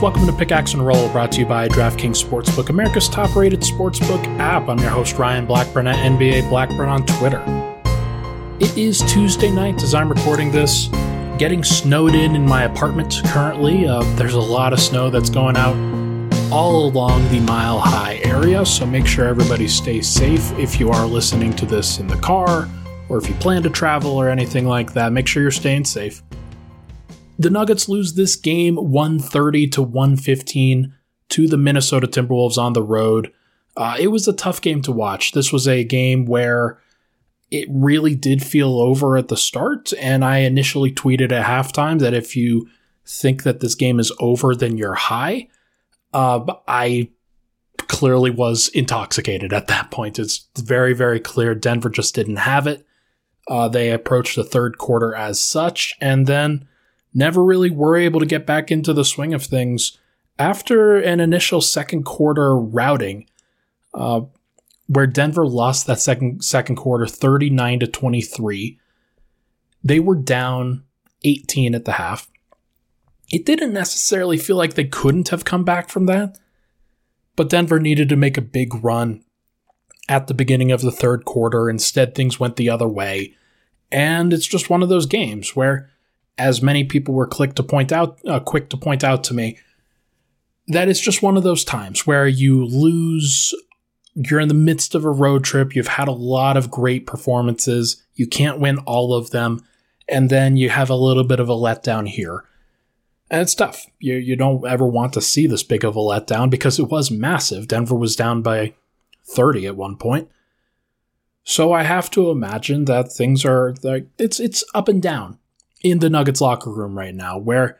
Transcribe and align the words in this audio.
Welcome 0.00 0.24
to 0.28 0.32
Pickaxe 0.32 0.72
and 0.72 0.86
Roll, 0.86 1.10
brought 1.10 1.30
to 1.32 1.40
you 1.40 1.46
by 1.46 1.68
DraftKings 1.68 2.24
Sportsbook, 2.24 2.70
America's 2.70 3.06
top 3.06 3.36
rated 3.36 3.60
sportsbook 3.60 4.24
app. 4.38 4.66
I'm 4.66 4.78
your 4.78 4.88
host, 4.88 5.18
Ryan 5.18 5.44
Blackburn 5.44 5.86
at 5.86 5.96
NBA 5.96 6.48
Blackburn 6.48 6.88
on 6.88 7.04
Twitter. 7.04 7.42
It 8.60 8.78
is 8.78 9.00
Tuesday 9.12 9.50
night 9.50 9.82
as 9.82 9.94
I'm 9.94 10.08
recording 10.08 10.50
this, 10.50 10.88
getting 11.36 11.62
snowed 11.62 12.14
in 12.14 12.34
in 12.34 12.46
my 12.46 12.62
apartment 12.62 13.20
currently. 13.26 13.86
Uh, 13.86 14.02
there's 14.16 14.32
a 14.32 14.40
lot 14.40 14.72
of 14.72 14.80
snow 14.80 15.10
that's 15.10 15.28
going 15.28 15.58
out 15.58 15.76
all 16.50 16.86
along 16.86 17.28
the 17.28 17.40
mile 17.40 17.78
high 17.78 18.22
area, 18.24 18.64
so 18.64 18.86
make 18.86 19.06
sure 19.06 19.26
everybody 19.26 19.68
stays 19.68 20.08
safe 20.08 20.50
if 20.58 20.80
you 20.80 20.88
are 20.88 21.04
listening 21.04 21.52
to 21.56 21.66
this 21.66 21.98
in 21.98 22.06
the 22.06 22.16
car 22.16 22.70
or 23.10 23.18
if 23.18 23.28
you 23.28 23.34
plan 23.34 23.62
to 23.64 23.68
travel 23.68 24.12
or 24.12 24.30
anything 24.30 24.64
like 24.64 24.94
that. 24.94 25.12
Make 25.12 25.26
sure 25.26 25.42
you're 25.42 25.50
staying 25.50 25.84
safe. 25.84 26.22
The 27.40 27.48
Nuggets 27.48 27.88
lose 27.88 28.12
this 28.12 28.36
game 28.36 28.76
130 28.76 29.68
to 29.68 29.80
115 29.80 30.92
to 31.30 31.48
the 31.48 31.56
Minnesota 31.56 32.06
Timberwolves 32.06 32.58
on 32.58 32.74
the 32.74 32.82
road. 32.82 33.32
Uh, 33.74 33.96
it 33.98 34.08
was 34.08 34.28
a 34.28 34.34
tough 34.34 34.60
game 34.60 34.82
to 34.82 34.92
watch. 34.92 35.32
This 35.32 35.50
was 35.50 35.66
a 35.66 35.82
game 35.82 36.26
where 36.26 36.78
it 37.50 37.66
really 37.70 38.14
did 38.14 38.42
feel 38.42 38.78
over 38.78 39.16
at 39.16 39.28
the 39.28 39.38
start, 39.38 39.94
and 39.98 40.22
I 40.22 40.40
initially 40.40 40.92
tweeted 40.92 41.32
at 41.32 41.46
halftime 41.46 41.98
that 42.00 42.12
if 42.12 42.36
you 42.36 42.68
think 43.06 43.44
that 43.44 43.60
this 43.60 43.74
game 43.74 43.98
is 43.98 44.12
over, 44.20 44.54
then 44.54 44.76
you're 44.76 44.92
high. 44.92 45.48
Uh, 46.12 46.44
I 46.68 47.08
clearly 47.78 48.30
was 48.30 48.68
intoxicated 48.68 49.54
at 49.54 49.66
that 49.68 49.90
point. 49.90 50.18
It's 50.18 50.46
very, 50.58 50.92
very 50.92 51.20
clear 51.20 51.54
Denver 51.54 51.88
just 51.88 52.14
didn't 52.14 52.36
have 52.36 52.66
it. 52.66 52.84
Uh, 53.48 53.66
they 53.66 53.92
approached 53.92 54.36
the 54.36 54.44
third 54.44 54.76
quarter 54.76 55.14
as 55.14 55.40
such, 55.40 55.96
and 56.02 56.26
then 56.26 56.66
never 57.12 57.44
really 57.44 57.70
were 57.70 57.96
able 57.96 58.20
to 58.20 58.26
get 58.26 58.46
back 58.46 58.70
into 58.70 58.92
the 58.92 59.04
swing 59.04 59.34
of 59.34 59.44
things 59.44 59.98
after 60.38 60.96
an 60.96 61.20
initial 61.20 61.60
second 61.60 62.04
quarter 62.04 62.56
routing, 62.56 63.28
uh, 63.94 64.22
where 64.86 65.06
Denver 65.06 65.46
lost 65.46 65.86
that 65.86 66.00
second 66.00 66.44
second 66.44 66.76
quarter 66.76 67.06
39 67.06 67.80
to 67.80 67.86
23. 67.86 68.78
They 69.82 70.00
were 70.00 70.16
down 70.16 70.84
18 71.24 71.74
at 71.74 71.84
the 71.84 71.92
half. 71.92 72.30
It 73.30 73.46
didn't 73.46 73.72
necessarily 73.72 74.38
feel 74.38 74.56
like 74.56 74.74
they 74.74 74.84
couldn't 74.84 75.28
have 75.28 75.44
come 75.44 75.64
back 75.64 75.88
from 75.88 76.06
that, 76.06 76.38
but 77.36 77.48
Denver 77.48 77.78
needed 77.78 78.08
to 78.08 78.16
make 78.16 78.36
a 78.36 78.42
big 78.42 78.82
run 78.82 79.24
at 80.08 80.26
the 80.26 80.34
beginning 80.34 80.72
of 80.72 80.80
the 80.80 80.90
third 80.90 81.24
quarter. 81.24 81.70
Instead, 81.70 82.14
things 82.14 82.40
went 82.40 82.56
the 82.56 82.68
other 82.68 82.88
way. 82.88 83.34
And 83.92 84.32
it's 84.32 84.46
just 84.46 84.70
one 84.70 84.82
of 84.82 84.88
those 84.88 85.06
games 85.06 85.54
where 85.54 85.89
as 86.40 86.62
many 86.62 86.84
people 86.84 87.12
were 87.12 87.26
quick 87.26 87.54
to 87.54 87.62
point 87.62 87.92
out, 87.92 88.18
uh, 88.26 88.40
quick 88.40 88.70
to 88.70 88.76
point 88.76 89.04
out 89.04 89.22
to 89.24 89.34
me, 89.34 89.58
that 90.68 90.88
it's 90.88 91.00
just 91.00 91.22
one 91.22 91.36
of 91.36 91.42
those 91.42 91.64
times 91.64 92.06
where 92.06 92.26
you 92.26 92.64
lose. 92.64 93.54
You're 94.14 94.40
in 94.40 94.48
the 94.48 94.54
midst 94.54 94.94
of 94.94 95.04
a 95.04 95.10
road 95.10 95.44
trip. 95.44 95.76
You've 95.76 95.86
had 95.86 96.08
a 96.08 96.12
lot 96.12 96.56
of 96.56 96.70
great 96.70 97.06
performances. 97.06 98.02
You 98.14 98.26
can't 98.26 98.58
win 98.58 98.78
all 98.78 99.14
of 99.14 99.30
them, 99.30 99.64
and 100.08 100.30
then 100.30 100.56
you 100.56 100.70
have 100.70 100.90
a 100.90 100.96
little 100.96 101.24
bit 101.24 101.40
of 101.40 101.48
a 101.48 101.54
letdown 101.54 102.08
here, 102.08 102.44
and 103.30 103.42
it's 103.42 103.54
tough. 103.54 103.86
You 103.98 104.14
you 104.14 104.34
don't 104.34 104.66
ever 104.66 104.86
want 104.86 105.12
to 105.12 105.20
see 105.20 105.46
this 105.46 105.62
big 105.62 105.84
of 105.84 105.94
a 105.94 106.00
letdown 106.00 106.48
because 106.50 106.78
it 106.78 106.88
was 106.88 107.10
massive. 107.10 107.68
Denver 107.68 107.94
was 107.94 108.16
down 108.16 108.42
by 108.42 108.72
30 109.26 109.66
at 109.66 109.76
one 109.76 109.96
point. 109.96 110.28
So 111.44 111.72
I 111.72 111.82
have 111.82 112.10
to 112.12 112.30
imagine 112.30 112.86
that 112.86 113.12
things 113.12 113.44
are 113.44 113.74
like 113.82 114.06
it's 114.18 114.40
it's 114.40 114.64
up 114.74 114.88
and 114.88 115.02
down 115.02 115.38
in 115.82 115.98
the 115.98 116.10
Nuggets 116.10 116.40
locker 116.40 116.70
room 116.70 116.98
right 116.98 117.14
now, 117.14 117.38
where 117.38 117.78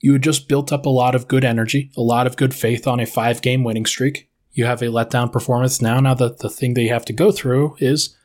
you 0.00 0.12
had 0.12 0.22
just 0.22 0.48
built 0.48 0.72
up 0.72 0.86
a 0.86 0.90
lot 0.90 1.14
of 1.14 1.28
good 1.28 1.44
energy, 1.44 1.90
a 1.96 2.02
lot 2.02 2.26
of 2.26 2.36
good 2.36 2.54
faith 2.54 2.86
on 2.86 3.00
a 3.00 3.06
five 3.06 3.40
game 3.42 3.64
winning 3.64 3.86
streak. 3.86 4.28
You 4.52 4.66
have 4.66 4.82
a 4.82 4.86
letdown 4.86 5.32
performance 5.32 5.80
now. 5.82 5.98
Now, 5.98 6.14
that 6.14 6.38
the 6.38 6.50
thing 6.50 6.74
that 6.74 6.82
you 6.82 6.90
have 6.90 7.06
to 7.06 7.12
go 7.12 7.32
through 7.32 7.76
is 7.80 8.16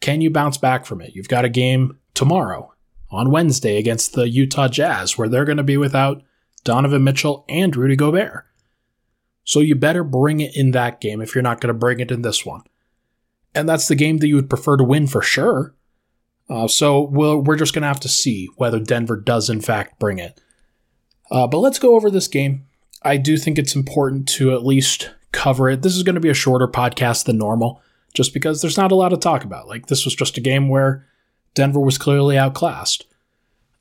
can 0.00 0.20
you 0.20 0.30
bounce 0.30 0.58
back 0.58 0.84
from 0.84 1.00
it? 1.00 1.14
You've 1.14 1.28
got 1.28 1.44
a 1.44 1.50
game 1.50 1.98
tomorrow 2.14 2.72
on 3.10 3.30
Wednesday 3.30 3.78
against 3.78 4.14
the 4.14 4.28
Utah 4.28 4.68
Jazz, 4.68 5.16
where 5.16 5.28
they're 5.28 5.44
going 5.44 5.56
to 5.58 5.62
be 5.62 5.76
without 5.76 6.22
Donovan 6.64 7.04
Mitchell 7.04 7.44
and 7.48 7.74
Rudy 7.76 7.96
Gobert. 7.96 8.44
So 9.44 9.60
you 9.60 9.76
better 9.76 10.02
bring 10.02 10.40
it 10.40 10.56
in 10.56 10.72
that 10.72 11.00
game 11.00 11.20
if 11.20 11.34
you're 11.34 11.42
not 11.42 11.60
going 11.60 11.72
to 11.72 11.78
bring 11.78 12.00
it 12.00 12.10
in 12.10 12.22
this 12.22 12.44
one. 12.44 12.62
And 13.54 13.68
that's 13.68 13.88
the 13.88 13.94
game 13.94 14.18
that 14.18 14.26
you 14.26 14.34
would 14.34 14.50
prefer 14.50 14.76
to 14.76 14.84
win 14.84 15.06
for 15.06 15.22
sure. 15.22 15.74
Uh, 16.48 16.68
so 16.68 17.00
we'll, 17.00 17.40
we're 17.40 17.56
just 17.56 17.74
going 17.74 17.82
to 17.82 17.88
have 17.88 18.00
to 18.00 18.08
see 18.08 18.48
whether 18.56 18.78
Denver 18.78 19.16
does, 19.16 19.50
in 19.50 19.60
fact, 19.60 19.98
bring 19.98 20.18
it. 20.18 20.40
Uh, 21.30 21.46
but 21.46 21.58
let's 21.58 21.78
go 21.78 21.96
over 21.96 22.10
this 22.10 22.28
game. 22.28 22.66
I 23.02 23.16
do 23.16 23.36
think 23.36 23.58
it's 23.58 23.74
important 23.74 24.28
to 24.30 24.52
at 24.52 24.64
least 24.64 25.10
cover 25.32 25.68
it. 25.68 25.82
This 25.82 25.96
is 25.96 26.02
going 26.02 26.14
to 26.14 26.20
be 26.20 26.28
a 26.28 26.34
shorter 26.34 26.68
podcast 26.68 27.24
than 27.24 27.38
normal, 27.38 27.82
just 28.14 28.32
because 28.32 28.62
there's 28.62 28.76
not 28.76 28.92
a 28.92 28.94
lot 28.94 29.08
to 29.08 29.16
talk 29.16 29.44
about. 29.44 29.68
Like, 29.68 29.86
this 29.86 30.04
was 30.04 30.14
just 30.14 30.38
a 30.38 30.40
game 30.40 30.68
where 30.68 31.06
Denver 31.54 31.80
was 31.80 31.98
clearly 31.98 32.38
outclassed. 32.38 33.06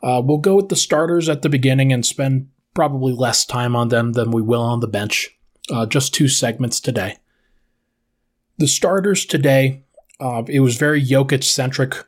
Uh, 0.02 0.22
we'll 0.24 0.40
go 0.40 0.56
with 0.56 0.70
the 0.70 0.76
starters 0.76 1.30
at 1.30 1.42
the 1.42 1.50
beginning 1.50 1.94
and 1.94 2.06
spend 2.06 2.50
probably 2.74 3.14
less 3.14 3.46
time 3.46 3.76
on 3.76 3.90
them 3.90 4.14
than 4.14 4.32
we 4.32 4.42
will 4.42 4.62
on 4.62 4.80
the 4.80 4.88
bench. 4.88 5.30
Uh, 5.72 5.86
just 5.86 6.14
two 6.14 6.28
segments 6.28 6.80
today. 6.80 7.18
The 8.58 8.68
starters 8.68 9.26
today, 9.26 9.84
uh, 10.20 10.44
it 10.48 10.60
was 10.60 10.78
very 10.78 11.04
Jokic 11.04 11.44
centric 11.44 12.06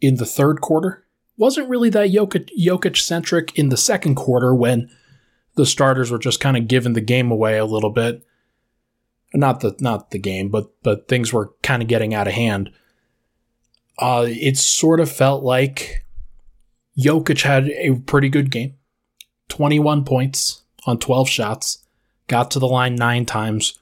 in 0.00 0.16
the 0.16 0.26
third 0.26 0.60
quarter. 0.60 1.04
Wasn't 1.36 1.68
really 1.68 1.90
that 1.90 2.10
Jokic 2.10 2.96
centric 2.96 3.56
in 3.58 3.70
the 3.70 3.76
second 3.76 4.14
quarter 4.14 4.54
when 4.54 4.90
the 5.56 5.66
starters 5.66 6.10
were 6.10 6.18
just 6.18 6.40
kind 6.40 6.56
of 6.56 6.68
giving 6.68 6.92
the 6.92 7.00
game 7.00 7.30
away 7.30 7.58
a 7.58 7.64
little 7.64 7.90
bit. 7.90 8.24
Not 9.32 9.60
the 9.60 9.76
not 9.80 10.10
the 10.10 10.18
game, 10.18 10.48
but 10.48 10.70
but 10.82 11.08
things 11.08 11.32
were 11.32 11.52
kind 11.62 11.82
of 11.82 11.88
getting 11.88 12.14
out 12.14 12.26
of 12.26 12.34
hand. 12.34 12.70
Uh, 13.98 14.26
it 14.28 14.56
sort 14.56 15.00
of 15.00 15.10
felt 15.10 15.44
like 15.44 16.04
Jokic 16.98 17.42
had 17.42 17.68
a 17.68 17.94
pretty 18.06 18.28
good 18.28 18.50
game. 18.50 18.74
21 19.48 20.04
points 20.04 20.62
on 20.86 20.98
12 20.98 21.28
shots, 21.28 21.84
got 22.26 22.50
to 22.50 22.58
the 22.58 22.68
line 22.68 22.94
nine 22.94 23.26
times, 23.26 23.78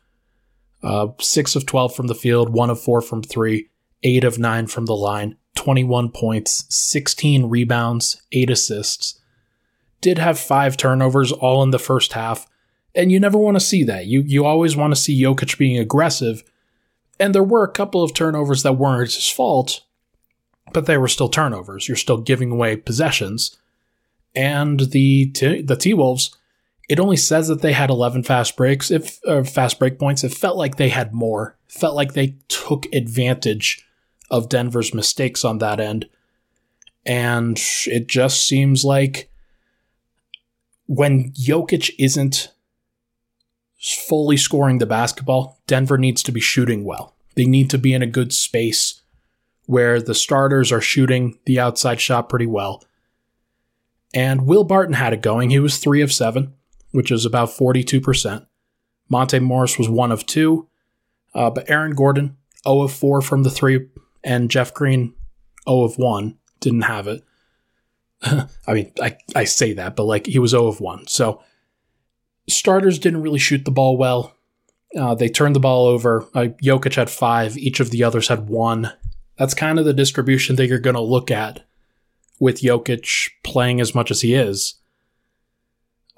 uh, 0.83 1.09
six 1.21 1.55
of 1.55 1.67
12 1.67 1.95
from 1.95 2.09
the 2.09 2.15
field, 2.15 2.51
one 2.51 2.71
of 2.71 2.81
four 2.81 3.01
from 3.01 3.23
three, 3.23 3.69
eight 4.03 4.25
of 4.25 4.39
nine 4.39 4.67
from 4.67 4.87
the 4.87 4.97
line. 4.97 5.37
21 5.59 6.11
points, 6.11 6.65
16 6.69 7.47
rebounds, 7.47 8.23
8 8.31 8.49
assists. 8.49 9.21
Did 10.01 10.19
have 10.19 10.39
5 10.39 10.77
turnovers 10.77 11.33
all 11.33 11.65
in 11.65 11.73
the 11.73 11.81
first 11.81 12.13
half, 12.13 12.47
and 12.95 13.11
you 13.11 13.19
never 13.19 13.37
want 13.37 13.57
to 13.57 13.61
see 13.61 13.83
that. 13.85 14.07
You 14.07 14.23
you 14.23 14.45
always 14.45 14.77
want 14.77 14.95
to 14.95 15.01
see 15.01 15.21
Jokic 15.21 15.59
being 15.59 15.77
aggressive. 15.77 16.45
And 17.19 17.35
there 17.35 17.43
were 17.43 17.65
a 17.65 17.73
couple 17.73 18.05
of 18.05 18.15
turnovers 18.15 18.63
that 18.63 18.75
weren't 18.75 19.13
his 19.13 19.29
fault, 19.29 19.83
but 20.73 20.87
they 20.87 20.97
were 20.97 21.09
still 21.09 21.29
turnovers. 21.29 21.89
You're 21.89 21.97
still 21.97 22.19
giving 22.19 22.53
away 22.53 22.77
possessions. 22.77 23.59
And 24.35 24.79
the 24.79 25.27
t- 25.33 25.63
the 25.63 25.77
T 25.77 25.93
Wolves, 25.93 26.37
it 26.89 27.01
only 27.01 27.17
says 27.17 27.49
that 27.49 27.63
they 27.63 27.73
had 27.73 27.91
11 27.91 28.23
fast 28.23 28.57
breaks, 28.57 28.93
if 28.93 29.19
fast 29.45 29.81
break 29.81 29.99
points. 29.99 30.23
It 30.23 30.33
felt 30.33 30.57
like 30.57 30.77
they 30.77 30.91
had 30.91 31.13
more. 31.13 31.57
Felt 31.67 31.97
like 31.97 32.15
they 32.15 32.37
took 32.47 32.87
advantage 32.95 33.85
of 34.31 34.49
Denver's 34.49 34.95
mistakes 34.95 35.45
on 35.45 35.59
that 35.59 35.81
end. 35.81 36.09
And 37.07 37.59
it 37.87 38.07
just 38.07 38.47
seems 38.47 38.85
like 38.85 39.31
when 40.87 41.33
Jokic 41.33 41.91
isn't 41.99 42.53
fully 43.81 44.37
scoring 44.37 44.79
the 44.79 44.87
basketball, 44.87 45.61
Denver 45.67 45.99
needs 45.99 46.23
to 46.25 46.33
be 46.33 46.41
shooting 46.41 46.85
well. 46.85 47.15
They 47.35 47.47
need 47.47 47.71
to 47.71 47.79
be 47.79 47.95
in 47.95 48.03
a 48.03 48.07
good 48.07 48.33
space 48.33 49.03
where 49.67 50.01
the 50.01 50.15
starters 50.15 50.73
are 50.73 50.81
shooting 50.81 51.39
the 51.45 51.61
outside 51.61 52.01
shot 52.01 52.29
pretty 52.29 52.47
well. 52.47 52.83
And 54.15 54.47
Will 54.47 54.65
Barton 54.65 54.95
had 54.95 55.13
it 55.13 55.21
going. 55.21 55.51
He 55.51 55.59
was 55.59 55.79
3 55.79 56.01
of 56.01 56.13
7, 56.13 56.55
which 56.93 57.11
is 57.11 57.27
about 57.27 57.51
42%. 57.51 58.47
Monte 59.11 59.39
Morris 59.39 59.79
was 59.79 59.89
1 59.89 60.11
of 60.11 60.27
2. 60.27 60.67
Uh, 61.35 61.51
but 61.51 61.69
Aaron 61.69 61.95
Gordon, 61.95 62.37
0 62.65 62.83
of 62.83 62.93
4 62.93 63.21
from 63.21 63.43
the 63.43 63.51
3 63.51 63.87
and 64.25 64.51
Jeff 64.51 64.75
Green 64.75 65.15
0 65.69 65.83
of 65.83 65.99
1 65.99 66.37
didn't 66.61 66.83
have 66.83 67.07
it. 67.07 67.25
I 68.23 68.75
mean, 68.75 68.93
I, 69.01 69.17
I 69.35 69.45
say 69.45 69.73
that, 69.75 69.97
but 69.97 70.05
like 70.05 70.27
he 70.27 70.39
was 70.39 70.51
0 70.53 70.67
of 70.67 70.81
1. 70.81 71.07
So 71.07 71.43
starters 72.49 72.99
didn't 72.99 73.23
really 73.23 73.39
shoot 73.39 73.65
the 73.65 73.71
ball 73.71 73.97
well. 73.97 74.35
Uh, 74.97 75.15
they 75.15 75.29
turned 75.29 75.55
the 75.55 75.61
ball 75.61 75.87
over. 75.87 76.23
Uh, 76.35 76.49
Jokic 76.63 76.95
had 76.95 77.11
five. 77.11 77.59
Each 77.59 77.79
of 77.79 77.91
the 77.91 78.05
others 78.05 78.29
had 78.29 78.49
one. 78.49 78.93
That's 79.37 79.55
kind 79.55 79.79
of 79.79 79.85
the 79.85 79.93
distribution 79.93 80.57
that 80.57 80.67
you're 80.67 80.79
going 80.79 80.97
to 80.97 81.01
look 81.01 81.31
at 81.31 81.65
with 82.41 82.63
Jokic 82.63 83.31
playing 83.45 83.81
as 83.81 83.95
much 83.95 84.11
as 84.11 84.23
he 84.23 84.35
is 84.35 84.75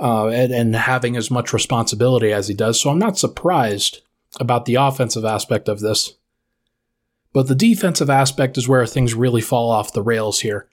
uh, 0.00 0.28
and, 0.28 0.52
and 0.52 0.76
having 0.76 1.16
as 1.16 1.30
much 1.30 1.52
responsibility 1.52 2.32
as 2.32 2.48
he 2.48 2.54
does. 2.54 2.80
So 2.80 2.90
I'm 2.90 2.98
not 2.98 3.18
surprised 3.18 4.00
about 4.38 4.64
the 4.64 4.76
offensive 4.76 5.24
aspect 5.24 5.68
of 5.68 5.80
this. 5.80 6.14
But 7.32 7.46
the 7.46 7.54
defensive 7.54 8.10
aspect 8.10 8.58
is 8.58 8.68
where 8.68 8.86
things 8.86 9.14
really 9.14 9.40
fall 9.40 9.70
off 9.70 9.92
the 9.92 10.02
rails 10.02 10.40
here. 10.40 10.68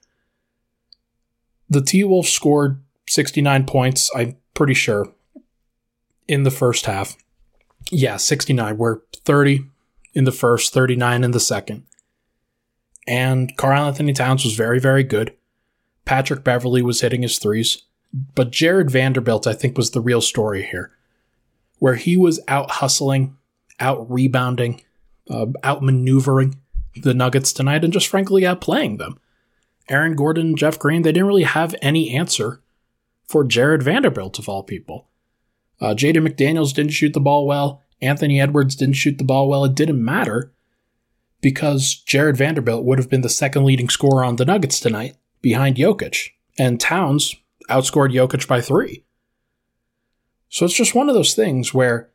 The 1.70 1.82
T 1.82 2.02
Wolves 2.04 2.30
scored 2.30 2.82
69 3.08 3.64
points, 3.66 4.10
I'm 4.14 4.36
pretty 4.54 4.74
sure. 4.74 5.12
in 6.26 6.42
the 6.42 6.50
first 6.50 6.86
half. 6.86 7.16
Yeah, 7.90 8.18
69. 8.18 8.76
We're 8.76 9.00
30 9.24 9.64
in 10.14 10.24
the 10.24 10.32
first, 10.32 10.72
39 10.72 11.24
in 11.24 11.30
the 11.30 11.40
second. 11.40 11.84
And 13.06 13.56
Karl-Anthony 13.56 14.12
Towns 14.12 14.44
was 14.44 14.54
very, 14.54 14.78
very 14.78 15.02
good. 15.02 15.34
Patrick 16.04 16.44
Beverley 16.44 16.82
was 16.82 17.00
hitting 17.00 17.22
his 17.22 17.38
threes. 17.38 17.82
But 18.34 18.50
Jarred 18.50 18.90
Vanderbilt, 18.90 19.46
I 19.46 19.52
think, 19.52 19.76
was 19.76 19.90
the 19.90 20.00
real 20.00 20.20
story 20.20 20.62
here, 20.62 20.92
where 21.78 21.94
he 21.94 22.16
was 22.16 22.40
out 22.48 22.70
hustling, 22.72 23.36
out 23.80 24.10
rebounding, 24.10 24.82
uh, 25.30 25.46
out 25.62 25.82
maneuvering 25.82 26.56
the 26.96 27.14
Nuggets 27.14 27.52
tonight, 27.52 27.84
and 27.84 27.92
just 27.92 28.08
frankly 28.08 28.42
outplaying 28.42 28.98
them. 28.98 29.18
Aaron 29.88 30.16
Gordon, 30.16 30.56
Jeff 30.56 30.78
Green, 30.78 31.02
they 31.02 31.12
didn't 31.12 31.28
really 31.28 31.44
have 31.44 31.74
any 31.80 32.10
answer 32.14 32.60
for 33.26 33.44
Jarred 33.44 33.82
Vanderbilt, 33.82 34.38
of 34.38 34.48
all 34.48 34.62
people. 34.62 35.08
Uh, 35.80 35.94
Jaden 35.94 36.26
McDaniels 36.26 36.74
didn't 36.74 36.92
shoot 36.92 37.12
the 37.12 37.20
ball 37.20 37.46
well. 37.46 37.82
Anthony 38.00 38.40
Edwards 38.40 38.74
didn't 38.74 38.96
shoot 38.96 39.18
the 39.18 39.24
ball 39.24 39.48
well. 39.48 39.64
It 39.64 39.74
didn't 39.74 40.04
matter 40.04 40.52
because 41.40 41.94
Jarred 41.94 42.36
Vanderbilt 42.36 42.84
would 42.84 42.98
have 42.98 43.10
been 43.10 43.20
the 43.20 43.28
second 43.28 43.64
leading 43.64 43.88
scorer 43.88 44.24
on 44.24 44.36
the 44.36 44.44
Nuggets 44.44 44.80
tonight 44.80 45.16
behind 45.40 45.76
Jokic. 45.76 46.30
And 46.58 46.80
Towns 46.80 47.36
outscored 47.70 48.12
Jokic 48.12 48.48
by 48.48 48.60
three. 48.60 49.04
So 50.48 50.64
it's 50.64 50.74
just 50.74 50.94
one 50.94 51.08
of 51.08 51.14
those 51.14 51.34
things 51.34 51.74
where 51.74 52.10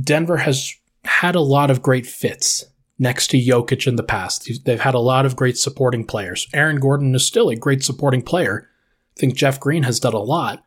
Denver 0.00 0.38
has 0.38 0.74
had 1.08 1.34
a 1.34 1.40
lot 1.40 1.70
of 1.70 1.82
great 1.82 2.06
fits 2.06 2.64
next 2.98 3.28
to 3.28 3.38
Jokic 3.38 3.86
in 3.86 3.96
the 3.96 4.02
past. 4.02 4.64
They've 4.64 4.80
had 4.80 4.94
a 4.94 5.00
lot 5.00 5.26
of 5.26 5.36
great 5.36 5.56
supporting 5.56 6.04
players. 6.04 6.48
Aaron 6.52 6.80
Gordon 6.80 7.14
is 7.14 7.24
still 7.24 7.48
a 7.48 7.56
great 7.56 7.82
supporting 7.82 8.22
player. 8.22 8.68
I 9.16 9.20
think 9.20 9.34
Jeff 9.34 9.58
Green 9.60 9.84
has 9.84 10.00
done 10.00 10.14
a 10.14 10.18
lot 10.18 10.64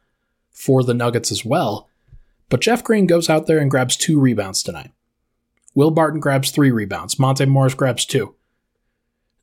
for 0.52 0.84
the 0.84 0.94
Nuggets 0.94 1.32
as 1.32 1.46
well. 1.46 1.90
But 2.50 2.62
Jeff 2.62 2.84
Green 2.84 3.08
goes 3.08 3.30
out 3.30 3.48
there 3.48 3.60
and 3.60 3.72
grabs 3.72 3.96
two 3.96 4.20
rebounds 4.20 4.62
tonight. 4.62 4.92
Will 5.74 5.92
Barton 5.92 6.20
grabs 6.20 6.52
three 6.52 6.72
rebounds. 6.72 7.18
Monte 7.18 7.46
Morris 7.46 7.74
grabs 7.74 8.06
two. 8.06 8.36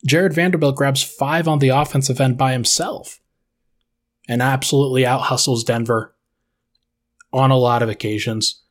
Jarred 0.04 0.34
Vanderbilt 0.34 0.76
grabs 0.76 1.02
five 1.02 1.48
on 1.48 1.58
the 1.58 1.70
offensive 1.70 2.20
end 2.20 2.38
by 2.38 2.52
himself 2.52 3.20
and 4.28 4.42
absolutely 4.42 5.06
out 5.06 5.22
hustles 5.22 5.64
Denver 5.64 6.14
on 7.32 7.50
a 7.50 7.56
lot 7.56 7.82
of 7.82 7.88
occasions. 7.88 8.62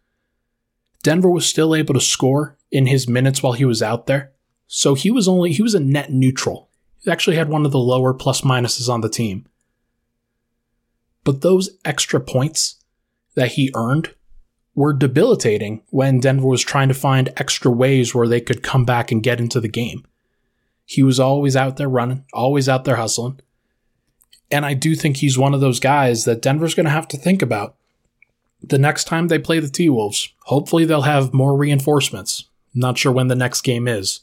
Denver 1.04 1.30
was 1.30 1.46
still 1.46 1.76
able 1.76 1.94
to 1.94 2.02
score 2.02 2.58
in 2.72 2.88
his 2.88 3.08
minutes 3.08 3.42
while 3.42 3.54
he 3.54 3.66
was 3.66 3.82
out 3.82 4.08
there. 4.08 4.32
So 4.68 4.94
he 4.94 5.10
was 5.10 5.28
only 5.28 5.54
he 5.54 5.62
was 5.62 5.74
a 5.74 5.80
net 5.80 6.12
neutral. 6.12 6.70
He 7.00 7.12
actually 7.12 7.38
had 7.38 7.50
one 7.50 7.66
of 7.66 7.72
the 7.72 7.80
lower 7.80 8.14
plus 8.14 8.42
minuses 8.42 8.90
on 8.90 9.02
the 9.02 9.10
team. 9.10 9.48
But 11.24 11.42
those 11.42 11.70
extra 11.86 12.20
points 12.20 12.76
that 13.36 13.54
he 13.54 13.72
earned 13.76 14.14
were 14.76 14.94
debilitating 14.94 15.82
when 15.90 16.20
Denver 16.20 16.48
was 16.48 16.62
trying 16.62 16.88
to 16.88 16.94
find 16.94 17.34
extra 17.38 17.72
ways 17.72 18.14
where 18.14 18.28
they 18.28 18.42
could 18.42 18.62
come 18.62 18.86
back 18.86 19.12
and 19.12 19.24
get 19.24 19.40
into 19.40 19.60
the 19.60 19.68
game. 19.68 20.06
He 20.86 21.04
was 21.04 21.20
always 21.20 21.56
out 21.56 21.78
there 21.78 21.90
running, 21.90 22.26
always 22.32 22.70
out 22.70 22.86
there 22.86 22.96
hustling. 22.96 23.40
And 24.50 24.66
I 24.66 24.74
do 24.74 24.96
think 24.96 25.18
he's 25.18 25.38
one 25.38 25.54
of 25.54 25.62
those 25.62 25.80
guys 25.80 26.26
that 26.26 26.42
Denver's 26.42 26.76
going 26.76 26.86
to 26.86 26.92
have 26.92 27.08
to 27.10 27.18
think 27.18 27.42
about 27.42 27.76
the 28.70 28.78
next 28.78 29.06
time 29.06 29.28
they 29.28 29.40
play 29.40 29.60
the 29.60 29.70
T 29.70 29.90
Wolves. 29.90 30.34
Hopefully, 30.44 30.86
they'll 30.86 31.02
have 31.02 31.34
more 31.34 31.56
reinforcements. 31.56 32.46
Not 32.74 32.98
sure 32.98 33.12
when 33.12 33.28
the 33.28 33.36
next 33.36 33.62
game 33.62 33.88
is. 33.88 34.22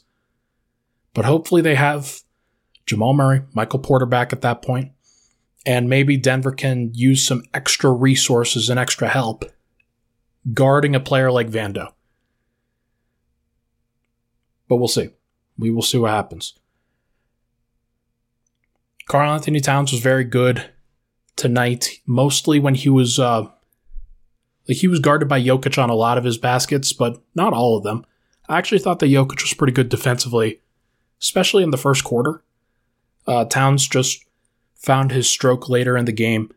But 1.13 1.25
hopefully, 1.25 1.61
they 1.61 1.75
have 1.75 2.21
Jamal 2.85 3.13
Murray, 3.13 3.41
Michael 3.53 3.79
Porter 3.79 4.05
back 4.05 4.31
at 4.33 4.41
that 4.41 4.61
point, 4.61 4.91
and 5.65 5.89
maybe 5.89 6.17
Denver 6.17 6.51
can 6.51 6.91
use 6.93 7.25
some 7.25 7.43
extra 7.53 7.91
resources 7.91 8.69
and 8.69 8.79
extra 8.79 9.07
help 9.07 9.45
guarding 10.53 10.95
a 10.95 10.99
player 10.99 11.31
like 11.31 11.49
Vando. 11.49 11.91
But 14.67 14.77
we'll 14.77 14.87
see. 14.87 15.09
We 15.57 15.71
will 15.71 15.81
see 15.81 15.97
what 15.97 16.11
happens. 16.11 16.53
Karl-Anthony 19.07 19.59
Towns 19.59 19.91
was 19.91 20.01
very 20.01 20.23
good 20.23 20.69
tonight, 21.35 21.99
mostly 22.05 22.59
when 22.59 22.75
he 22.75 22.89
was 22.89 23.19
uh, 23.19 23.47
like 24.67 24.77
he 24.77 24.87
was 24.87 24.99
guarded 24.99 25.27
by 25.27 25.41
Jokic 25.41 25.81
on 25.81 25.89
a 25.89 25.95
lot 25.95 26.17
of 26.17 26.23
his 26.23 26.37
baskets, 26.37 26.93
but 26.93 27.21
not 27.33 27.53
all 27.53 27.77
of 27.77 27.83
them. 27.83 28.05
I 28.47 28.57
actually 28.57 28.79
thought 28.79 28.99
that 28.99 29.07
Jokic 29.07 29.41
was 29.41 29.53
pretty 29.53 29.73
good 29.73 29.89
defensively, 29.89 30.61
especially 31.21 31.63
in 31.63 31.71
the 31.71 31.77
first 31.77 32.03
quarter. 32.03 32.43
Uh, 33.27 33.45
Towns 33.45 33.87
just 33.87 34.23
found 34.75 35.11
his 35.11 35.27
stroke 35.27 35.67
later 35.69 35.97
in 35.97 36.05
the 36.05 36.11
game. 36.11 36.51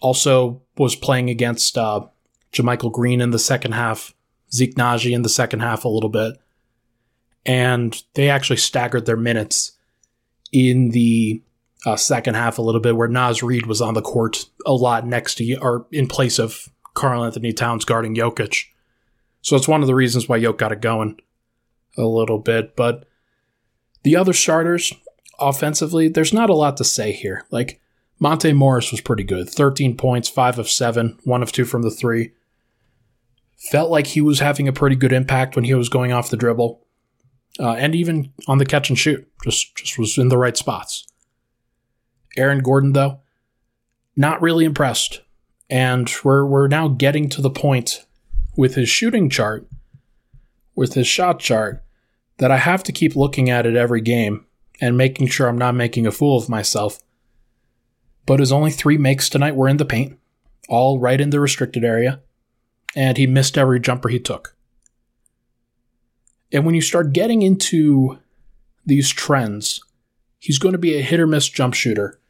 Also 0.00 0.62
was 0.76 0.96
playing 0.96 1.30
against 1.30 1.76
uh, 1.78 2.06
JaMychal 2.52 2.92
Green 2.92 3.20
in 3.20 3.30
the 3.30 3.38
second 3.38 3.72
half, 3.72 4.14
Zeke 4.52 4.74
Nnaji 4.74 5.12
in 5.12 5.22
the 5.22 5.28
second 5.28 5.60
half 5.60 5.84
a 5.84 5.88
little 5.88 6.10
bit, 6.10 6.36
and 7.44 8.02
they 8.14 8.28
actually 8.28 8.56
staggered 8.56 9.06
their 9.06 9.16
minutes 9.16 9.72
in 10.52 10.90
the 10.90 11.42
uh, 11.86 11.96
second 11.96 12.34
half 12.34 12.58
a 12.58 12.62
little 12.62 12.80
bit, 12.80 12.96
where 12.96 13.08
Naz 13.08 13.42
Reid 13.42 13.66
was 13.66 13.80
on 13.80 13.94
the 13.94 14.02
court 14.02 14.46
a 14.66 14.72
lot 14.72 15.06
next 15.06 15.36
to 15.36 15.56
or 15.56 15.86
in 15.90 16.06
place 16.06 16.38
of 16.38 16.68
Karl-Anthony 16.94 17.52
Towns 17.52 17.84
guarding 17.84 18.14
Jokic. 18.14 18.66
So 19.40 19.56
it's 19.56 19.68
one 19.68 19.80
of 19.80 19.86
the 19.86 19.94
reasons 19.94 20.28
why 20.28 20.38
Jokic 20.38 20.58
got 20.58 20.72
it 20.72 20.80
going 20.80 21.20
a 21.96 22.04
little 22.04 22.38
bit. 22.38 22.76
But 22.76 23.06
the 24.02 24.16
other 24.16 24.32
starters 24.32 24.92
offensively, 25.38 26.08
there's 26.08 26.32
not 26.32 26.50
a 26.50 26.54
lot 26.54 26.76
to 26.76 26.84
say 26.84 27.12
here. 27.12 27.44
Like 27.50 27.80
Monte 28.18 28.52
Morris 28.52 28.90
was 28.90 29.00
pretty 29.00 29.24
good 29.24 29.48
13 29.50 29.96
points, 29.96 30.28
5 30.28 30.58
of 30.60 30.70
7, 30.70 31.18
1 31.24 31.42
of 31.42 31.52
2 31.52 31.64
from 31.64 31.82
the 31.82 31.90
3. 31.90 32.32
Felt 33.70 33.90
like 33.90 34.08
he 34.08 34.20
was 34.20 34.40
having 34.40 34.66
a 34.66 34.72
pretty 34.72 34.96
good 34.96 35.12
impact 35.12 35.54
when 35.54 35.64
he 35.64 35.74
was 35.74 35.88
going 35.88 36.12
off 36.12 36.30
the 36.30 36.36
dribble. 36.36 36.84
Uh, 37.60 37.72
and 37.72 37.94
even 37.94 38.32
on 38.48 38.58
the 38.58 38.66
catch 38.66 38.88
and 38.88 38.98
shoot, 38.98 39.28
just 39.44 39.76
just 39.76 39.98
was 39.98 40.16
in 40.16 40.28
the 40.28 40.38
right 40.38 40.56
spots. 40.56 41.06
Aaron 42.36 42.60
Gordon, 42.60 42.92
though, 42.92 43.20
not 44.16 44.40
really 44.40 44.64
impressed. 44.64 45.20
And 45.72 46.12
we're, 46.22 46.44
we're 46.44 46.68
now 46.68 46.88
getting 46.88 47.30
to 47.30 47.40
the 47.40 47.48
point 47.48 48.04
with 48.58 48.74
his 48.74 48.90
shooting 48.90 49.30
chart, 49.30 49.66
with 50.74 50.92
his 50.92 51.06
shot 51.06 51.40
chart, 51.40 51.82
that 52.36 52.50
I 52.50 52.58
have 52.58 52.82
to 52.82 52.92
keep 52.92 53.16
looking 53.16 53.48
at 53.48 53.64
it 53.64 53.74
every 53.74 54.02
game 54.02 54.44
and 54.82 54.98
making 54.98 55.28
sure 55.28 55.48
I'm 55.48 55.56
not 55.56 55.74
making 55.74 56.06
a 56.06 56.12
fool 56.12 56.36
of 56.36 56.50
myself. 56.50 56.98
But 58.26 58.40
his 58.40 58.52
only 58.52 58.70
three 58.70 58.98
makes 58.98 59.30
tonight 59.30 59.56
were 59.56 59.66
in 59.66 59.78
the 59.78 59.86
paint, 59.86 60.18
all 60.68 60.98
right 60.98 61.18
in 61.18 61.30
the 61.30 61.40
restricted 61.40 61.84
area, 61.84 62.20
and 62.94 63.16
he 63.16 63.26
missed 63.26 63.56
every 63.56 63.80
jumper 63.80 64.10
he 64.10 64.20
took. 64.20 64.54
And 66.52 66.66
when 66.66 66.74
you 66.74 66.82
start 66.82 67.14
getting 67.14 67.40
into 67.40 68.18
these 68.84 69.08
trends, 69.08 69.82
he's 70.38 70.58
going 70.58 70.72
to 70.72 70.78
be 70.78 70.98
a 70.98 71.02
hit 71.02 71.18
or 71.18 71.26
miss 71.26 71.48
jump 71.48 71.72
shooter 71.72 72.20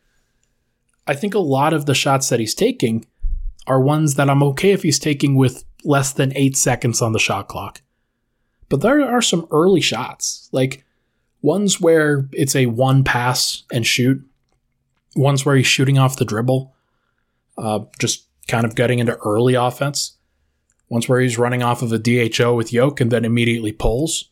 I 1.07 1.15
think 1.15 1.35
a 1.35 1.41
lot 1.41 1.73
of 1.73 1.87
the 1.87 1.95
shots 1.95 2.29
that 2.29 2.41
he's 2.41 2.55
taking 2.55 3.05
are 3.67 3.81
ones 3.81 4.15
that 4.15 4.29
I'm 4.29 4.43
okay 4.43 4.73
if 4.73 4.83
he's 4.83 4.99
taking 4.99 5.37
with 5.37 5.65
less 5.85 6.13
than 6.13 6.33
eight 6.37 6.57
seconds 6.57 7.03
on 7.03 7.13
the 7.13 7.19
shot 7.19 7.49
clock. 7.49 7.83
But 8.69 8.81
there 8.81 9.03
are 9.03 9.23
some 9.23 9.47
early 9.51 9.81
shots, 9.81 10.49
like 10.53 10.85
ones 11.43 11.81
where 11.81 12.29
it's 12.33 12.57
a 12.57 12.67
one 12.67 13.05
pass 13.05 13.65
and 13.73 13.87
shoot, 13.87 14.25
ones 15.15 15.45
where 15.45 15.57
he's 15.57 15.67
shooting 15.67 15.99
off 15.99 16.17
the 16.17 16.25
dribble, 16.25 16.75
uh, 17.59 17.81
just 17.99 18.27
kind 18.49 18.65
of 18.65 18.75
getting 18.75 18.99
into 18.99 19.17
early 19.19 19.55
offense, 19.55 20.17
ones 20.89 21.09
where 21.09 21.21
he's 21.21 21.39
running 21.39 21.63
off 21.63 21.83
of 21.83 21.93
a 21.93 21.99
DHO 21.99 22.55
with 22.55 22.73
Yoke 22.73 23.01
and 23.01 23.11
then 23.11 23.25
immediately 23.25 23.73
pulls. 23.73 24.31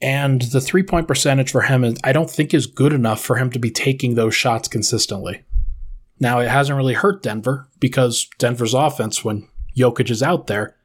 And 0.00 0.42
the 0.42 0.60
three 0.60 0.82
point 0.82 1.06
percentage 1.06 1.52
for 1.52 1.62
him, 1.62 1.84
is, 1.84 1.96
I 2.02 2.12
don't 2.12 2.30
think, 2.30 2.52
is 2.52 2.66
good 2.66 2.92
enough 2.92 3.20
for 3.20 3.36
him 3.36 3.50
to 3.50 3.58
be 3.58 3.70
taking 3.70 4.14
those 4.14 4.34
shots 4.34 4.66
consistently. 4.66 5.44
Now, 6.20 6.38
it 6.40 6.48
hasn't 6.48 6.76
really 6.76 6.94
hurt 6.94 7.22
Denver 7.22 7.68
because 7.80 8.28
Denver's 8.38 8.74
offense, 8.74 9.24
when 9.24 9.48
Jokic 9.76 10.10
is 10.10 10.22
out 10.22 10.46
there, 10.46 10.76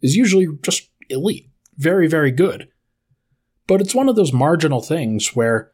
is 0.00 0.16
usually 0.16 0.46
just 0.62 0.90
elite, 1.08 1.48
very, 1.76 2.06
very 2.06 2.30
good. 2.30 2.68
But 3.66 3.80
it's 3.80 3.94
one 3.94 4.08
of 4.08 4.16
those 4.16 4.32
marginal 4.32 4.80
things 4.80 5.34
where 5.34 5.72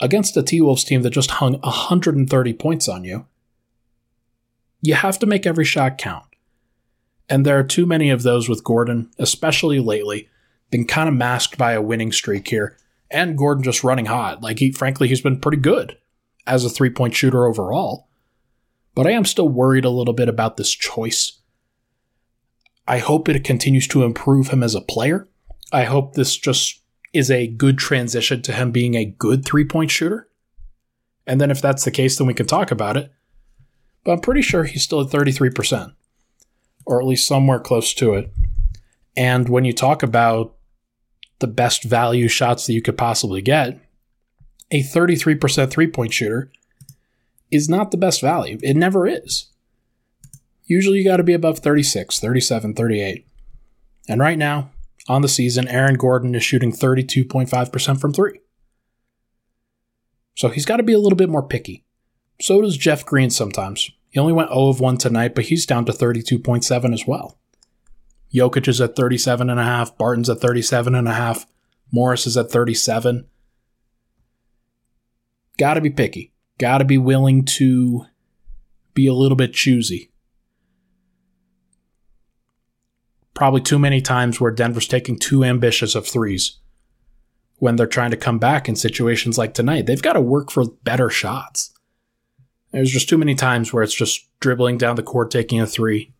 against 0.00 0.36
a 0.36 0.42
T 0.42 0.60
Wolves 0.60 0.84
team 0.84 1.02
that 1.02 1.10
just 1.10 1.32
hung 1.32 1.60
130 1.60 2.52
points 2.54 2.88
on 2.88 3.04
you, 3.04 3.26
you 4.80 4.94
have 4.94 5.18
to 5.18 5.26
make 5.26 5.46
every 5.46 5.64
shot 5.64 5.98
count. 5.98 6.24
And 7.28 7.46
there 7.46 7.58
are 7.58 7.64
too 7.64 7.86
many 7.86 8.10
of 8.10 8.22
those 8.22 8.48
with 8.48 8.64
Gordon, 8.64 9.10
especially 9.18 9.78
lately 9.78 10.28
been 10.70 10.86
kind 10.86 11.08
of 11.08 11.14
masked 11.14 11.58
by 11.58 11.72
a 11.72 11.82
winning 11.82 12.12
streak 12.12 12.48
here. 12.48 12.76
And 13.10 13.36
Gordon 13.36 13.62
just 13.62 13.84
running 13.84 14.06
hot. 14.06 14.42
Like 14.42 14.58
he 14.58 14.72
frankly 14.72 15.08
he's 15.08 15.20
been 15.20 15.40
pretty 15.40 15.58
good 15.58 15.96
as 16.50 16.64
a 16.64 16.68
three-point 16.68 17.14
shooter 17.14 17.46
overall. 17.46 18.08
But 18.94 19.06
I 19.06 19.12
am 19.12 19.24
still 19.24 19.48
worried 19.48 19.84
a 19.84 19.90
little 19.90 20.12
bit 20.12 20.28
about 20.28 20.56
this 20.56 20.72
choice. 20.72 21.38
I 22.88 22.98
hope 22.98 23.28
it 23.28 23.44
continues 23.44 23.86
to 23.88 24.02
improve 24.02 24.48
him 24.48 24.62
as 24.62 24.74
a 24.74 24.80
player. 24.80 25.28
I 25.72 25.84
hope 25.84 26.14
this 26.14 26.36
just 26.36 26.82
is 27.12 27.30
a 27.30 27.46
good 27.46 27.78
transition 27.78 28.42
to 28.42 28.52
him 28.52 28.72
being 28.72 28.96
a 28.96 29.04
good 29.04 29.44
three-point 29.44 29.92
shooter. 29.92 30.28
And 31.26 31.40
then 31.40 31.52
if 31.52 31.62
that's 31.62 31.84
the 31.84 31.92
case, 31.92 32.18
then 32.18 32.26
we 32.26 32.34
can 32.34 32.46
talk 32.46 32.72
about 32.72 32.96
it. 32.96 33.12
but 34.04 34.12
I'm 34.12 34.20
pretty 34.20 34.42
sure 34.42 34.64
he's 34.64 34.82
still 34.82 35.00
at 35.00 35.08
33%, 35.08 35.92
or 36.86 37.00
at 37.00 37.06
least 37.06 37.26
somewhere 37.26 37.60
close 37.60 37.94
to 37.94 38.14
it. 38.14 38.32
And 39.16 39.48
when 39.48 39.64
you 39.64 39.72
talk 39.72 40.02
about 40.02 40.56
the 41.40 41.46
best 41.46 41.84
value 41.84 42.28
shots 42.28 42.66
that 42.66 42.72
you 42.72 42.82
could 42.82 42.98
possibly 42.98 43.42
get, 43.42 43.78
a 44.70 44.82
33% 44.82 45.70
three 45.70 45.86
point 45.86 46.12
shooter 46.12 46.50
is 47.50 47.68
not 47.68 47.90
the 47.90 47.96
best 47.96 48.20
value. 48.20 48.58
It 48.62 48.76
never 48.76 49.06
is. 49.06 49.50
Usually 50.64 50.98
you 50.98 51.04
got 51.04 51.16
to 51.16 51.24
be 51.24 51.34
above 51.34 51.58
36, 51.58 52.20
37, 52.20 52.74
38. 52.74 53.26
And 54.08 54.20
right 54.20 54.38
now, 54.38 54.70
on 55.08 55.22
the 55.22 55.28
season, 55.28 55.66
Aaron 55.66 55.96
Gordon 55.96 56.34
is 56.34 56.44
shooting 56.44 56.72
32.5% 56.72 58.00
from 58.00 58.12
three. 58.12 58.40
So 60.36 60.48
he's 60.48 60.64
got 60.64 60.76
to 60.76 60.82
be 60.82 60.92
a 60.92 60.98
little 60.98 61.16
bit 61.16 61.28
more 61.28 61.42
picky. 61.42 61.84
So 62.40 62.62
does 62.62 62.76
Jeff 62.76 63.04
Green 63.04 63.30
sometimes. 63.30 63.90
He 64.10 64.18
only 64.18 64.32
went 64.32 64.50
0 64.50 64.68
of 64.68 64.80
1 64.80 64.96
tonight, 64.96 65.34
but 65.34 65.46
he's 65.46 65.66
down 65.66 65.84
to 65.86 65.92
32.7 65.92 66.92
as 66.92 67.06
well. 67.06 67.38
Jokic 68.32 68.68
is 68.68 68.80
at 68.80 68.94
37.5, 68.96 69.98
Barton's 69.98 70.30
at 70.30 70.38
37.5, 70.38 71.46
Morris 71.92 72.26
is 72.26 72.36
at 72.36 72.50
37. 72.50 73.26
Got 75.60 75.74
to 75.74 75.82
be 75.82 75.90
picky. 75.90 76.32
Got 76.56 76.78
to 76.78 76.86
be 76.86 76.96
willing 76.96 77.44
to 77.44 78.06
be 78.94 79.06
a 79.06 79.12
little 79.12 79.36
bit 79.36 79.52
choosy. 79.52 80.10
Probably 83.34 83.60
too 83.60 83.78
many 83.78 84.00
times 84.00 84.40
where 84.40 84.52
Denver's 84.52 84.88
taking 84.88 85.18
too 85.18 85.44
ambitious 85.44 85.94
of 85.94 86.06
threes 86.08 86.56
when 87.58 87.76
they're 87.76 87.86
trying 87.86 88.10
to 88.10 88.16
come 88.16 88.38
back 88.38 88.70
in 88.70 88.74
situations 88.74 89.36
like 89.36 89.52
tonight. 89.52 89.84
They've 89.84 90.00
got 90.00 90.14
to 90.14 90.20
work 90.22 90.50
for 90.50 90.64
better 90.82 91.10
shots. 91.10 91.74
There's 92.72 92.90
just 92.90 93.10
too 93.10 93.18
many 93.18 93.34
times 93.34 93.70
where 93.70 93.82
it's 93.82 93.94
just 93.94 94.26
dribbling 94.40 94.78
down 94.78 94.96
the 94.96 95.02
court, 95.02 95.30
taking 95.30 95.60
a 95.60 95.66
three. 95.66 96.14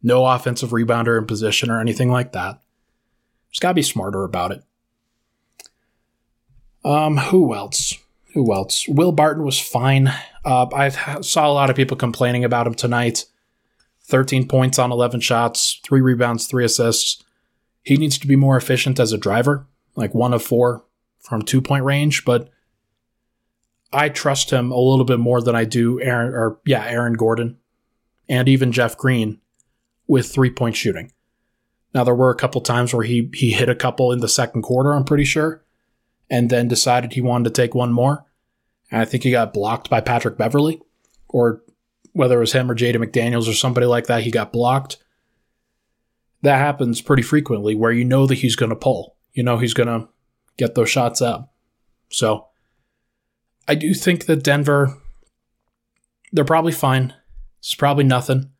No 0.00 0.24
offensive 0.24 0.70
rebounder 0.70 1.18
in 1.18 1.26
position 1.26 1.72
or 1.72 1.80
anything 1.80 2.12
like 2.12 2.30
that. 2.34 2.60
Just 3.50 3.62
got 3.62 3.70
to 3.70 3.74
be 3.74 3.82
smarter 3.82 4.22
about 4.22 4.52
it. 4.52 4.62
Um, 6.84 7.16
who 7.16 7.52
else? 7.52 7.98
Who 8.34 8.52
else? 8.54 8.86
Will 8.88 9.12
Barton 9.12 9.44
was 9.44 9.58
fine. 9.58 10.12
Uh, 10.44 10.66
I 10.72 10.88
saw 11.20 11.50
a 11.50 11.52
lot 11.52 11.70
of 11.70 11.76
people 11.76 11.96
complaining 11.96 12.44
about 12.44 12.66
him 12.66 12.74
tonight. 12.74 13.24
13 14.04 14.48
points 14.48 14.78
on 14.78 14.92
11 14.92 15.20
shots, 15.20 15.80
three 15.84 16.00
rebounds, 16.00 16.46
three 16.46 16.64
assists. 16.64 17.22
He 17.82 17.96
needs 17.96 18.18
to 18.18 18.26
be 18.26 18.36
more 18.36 18.56
efficient 18.56 18.98
as 18.98 19.12
a 19.12 19.18
driver, 19.18 19.66
like 19.94 20.14
one 20.14 20.34
of 20.34 20.42
four 20.42 20.84
from 21.20 21.42
two 21.42 21.60
point 21.60 21.84
range, 21.84 22.24
but 22.24 22.50
I 23.92 24.08
trust 24.08 24.50
him 24.50 24.70
a 24.70 24.78
little 24.78 25.04
bit 25.04 25.18
more 25.18 25.40
than 25.40 25.54
I 25.54 25.64
do 25.64 26.00
Aaron 26.00 26.32
or 26.34 26.60
yeah, 26.64 26.84
Aaron 26.84 27.14
Gordon 27.14 27.58
and 28.28 28.48
even 28.48 28.72
Jeff 28.72 28.96
Green 28.96 29.40
with 30.06 30.30
three 30.30 30.50
point 30.50 30.76
shooting. 30.76 31.12
Now 31.94 32.04
there 32.04 32.14
were 32.14 32.30
a 32.30 32.36
couple 32.36 32.60
times 32.60 32.94
where 32.94 33.04
he 33.04 33.30
he 33.34 33.50
hit 33.50 33.68
a 33.68 33.74
couple 33.74 34.12
in 34.12 34.20
the 34.20 34.28
second 34.28 34.62
quarter, 34.62 34.92
I'm 34.92 35.04
pretty 35.04 35.24
sure, 35.24 35.64
and 36.30 36.48
then 36.48 36.68
decided 36.68 37.12
he 37.12 37.20
wanted 37.20 37.52
to 37.52 37.62
take 37.62 37.74
one 37.74 37.92
more. 37.92 38.24
And 38.90 39.00
I 39.00 39.04
think 39.04 39.24
he 39.24 39.30
got 39.30 39.52
blocked 39.52 39.90
by 39.90 40.00
Patrick 40.00 40.38
Beverley, 40.38 40.80
or 41.28 41.62
whether 42.12 42.36
it 42.36 42.40
was 42.40 42.52
him 42.52 42.70
or 42.70 42.74
Jaden 42.74 43.04
McDaniels 43.04 43.48
or 43.48 43.54
somebody 43.54 43.86
like 43.86 44.06
that, 44.06 44.22
he 44.22 44.30
got 44.30 44.52
blocked. 44.52 44.98
That 46.42 46.56
happens 46.56 47.00
pretty 47.00 47.22
frequently 47.22 47.74
where 47.74 47.92
you 47.92 48.04
know 48.04 48.26
that 48.26 48.38
he's 48.38 48.56
going 48.56 48.70
to 48.70 48.76
pull. 48.76 49.16
You 49.32 49.42
know 49.42 49.58
he's 49.58 49.74
going 49.74 49.88
to 49.88 50.08
get 50.56 50.74
those 50.74 50.90
shots 50.90 51.20
up. 51.20 51.52
So 52.10 52.46
I 53.68 53.74
do 53.74 53.94
think 53.94 54.26
that 54.26 54.42
Denver, 54.42 54.96
they're 56.32 56.44
probably 56.44 56.72
fine. 56.72 57.14
It's 57.58 57.74
probably 57.74 58.04
nothing. 58.04 58.50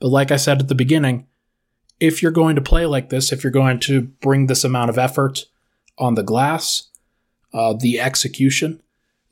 But 0.00 0.08
like 0.08 0.30
I 0.30 0.36
said 0.36 0.60
at 0.60 0.68
the 0.68 0.74
beginning, 0.74 1.26
if 2.00 2.22
you're 2.22 2.32
going 2.32 2.56
to 2.56 2.62
play 2.62 2.86
like 2.86 3.10
this, 3.10 3.32
if 3.32 3.44
you're 3.44 3.50
going 3.50 3.80
to 3.80 4.02
bring 4.02 4.46
this 4.46 4.64
amount 4.64 4.90
of 4.90 4.98
effort 4.98 5.46
on 5.98 6.14
the 6.14 6.22
glass, 6.22 6.90
uh, 7.56 7.72
the 7.72 7.98
execution, 7.98 8.82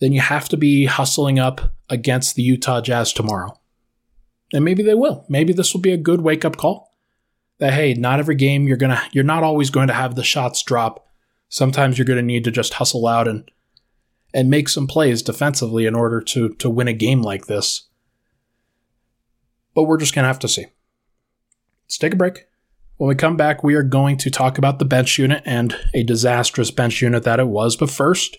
then 0.00 0.10
you 0.12 0.20
have 0.20 0.48
to 0.48 0.56
be 0.56 0.86
hustling 0.86 1.38
up 1.38 1.74
against 1.90 2.34
the 2.34 2.42
Utah 2.42 2.80
Jazz 2.80 3.12
tomorrow. 3.12 3.60
And 4.50 4.64
maybe 4.64 4.82
they 4.82 4.94
will. 4.94 5.26
Maybe 5.28 5.52
this 5.52 5.74
will 5.74 5.82
be 5.82 5.92
a 5.92 5.98
good 5.98 6.22
wake 6.22 6.42
up 6.44 6.56
call. 6.56 6.90
That 7.58 7.74
hey, 7.74 7.92
not 7.92 8.18
every 8.18 8.34
game 8.34 8.66
you're 8.66 8.78
gonna 8.78 9.02
you're 9.12 9.24
not 9.24 9.42
always 9.42 9.68
going 9.68 9.88
to 9.88 9.94
have 9.94 10.14
the 10.14 10.24
shots 10.24 10.62
drop. 10.62 11.06
Sometimes 11.50 11.98
you're 11.98 12.06
gonna 12.06 12.22
need 12.22 12.44
to 12.44 12.50
just 12.50 12.74
hustle 12.74 13.06
out 13.06 13.28
and 13.28 13.50
and 14.32 14.48
make 14.50 14.70
some 14.70 14.86
plays 14.86 15.22
defensively 15.22 15.84
in 15.84 15.94
order 15.94 16.20
to, 16.20 16.48
to 16.54 16.68
win 16.68 16.88
a 16.88 16.92
game 16.92 17.22
like 17.22 17.46
this. 17.46 17.88
But 19.74 19.84
we're 19.84 19.98
just 19.98 20.14
to 20.24 20.28
have 20.28 20.40
to 20.40 20.48
see. 20.48 20.66
Let's 21.84 21.98
take 21.98 22.14
a 22.14 22.16
break. 22.16 22.46
When 22.96 23.08
we 23.08 23.16
come 23.16 23.36
back, 23.36 23.64
we 23.64 23.74
are 23.74 23.82
going 23.82 24.16
to 24.18 24.30
talk 24.30 24.56
about 24.56 24.78
the 24.78 24.84
bench 24.84 25.18
unit 25.18 25.42
and 25.44 25.76
a 25.92 26.04
disastrous 26.04 26.70
bench 26.70 27.02
unit 27.02 27.24
that 27.24 27.40
it 27.40 27.48
was. 27.48 27.76
But 27.76 27.90
first, 27.90 28.38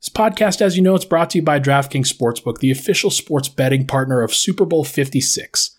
this 0.00 0.08
podcast, 0.08 0.62
as 0.62 0.76
you 0.76 0.82
know, 0.82 0.94
it's 0.94 1.04
brought 1.04 1.30
to 1.30 1.38
you 1.38 1.44
by 1.44 1.60
DraftKings 1.60 2.12
Sportsbook, 2.12 2.58
the 2.58 2.70
official 2.70 3.10
sports 3.10 3.48
betting 3.48 3.86
partner 3.86 4.22
of 4.22 4.34
Super 4.34 4.64
Bowl 4.64 4.84
56. 4.84 5.78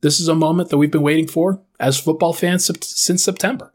This 0.00 0.20
is 0.20 0.28
a 0.28 0.34
moment 0.34 0.70
that 0.70 0.78
we've 0.78 0.90
been 0.90 1.02
waiting 1.02 1.26
for 1.26 1.60
as 1.80 2.00
football 2.00 2.32
fans 2.32 2.70
since 2.86 3.22
September. 3.22 3.74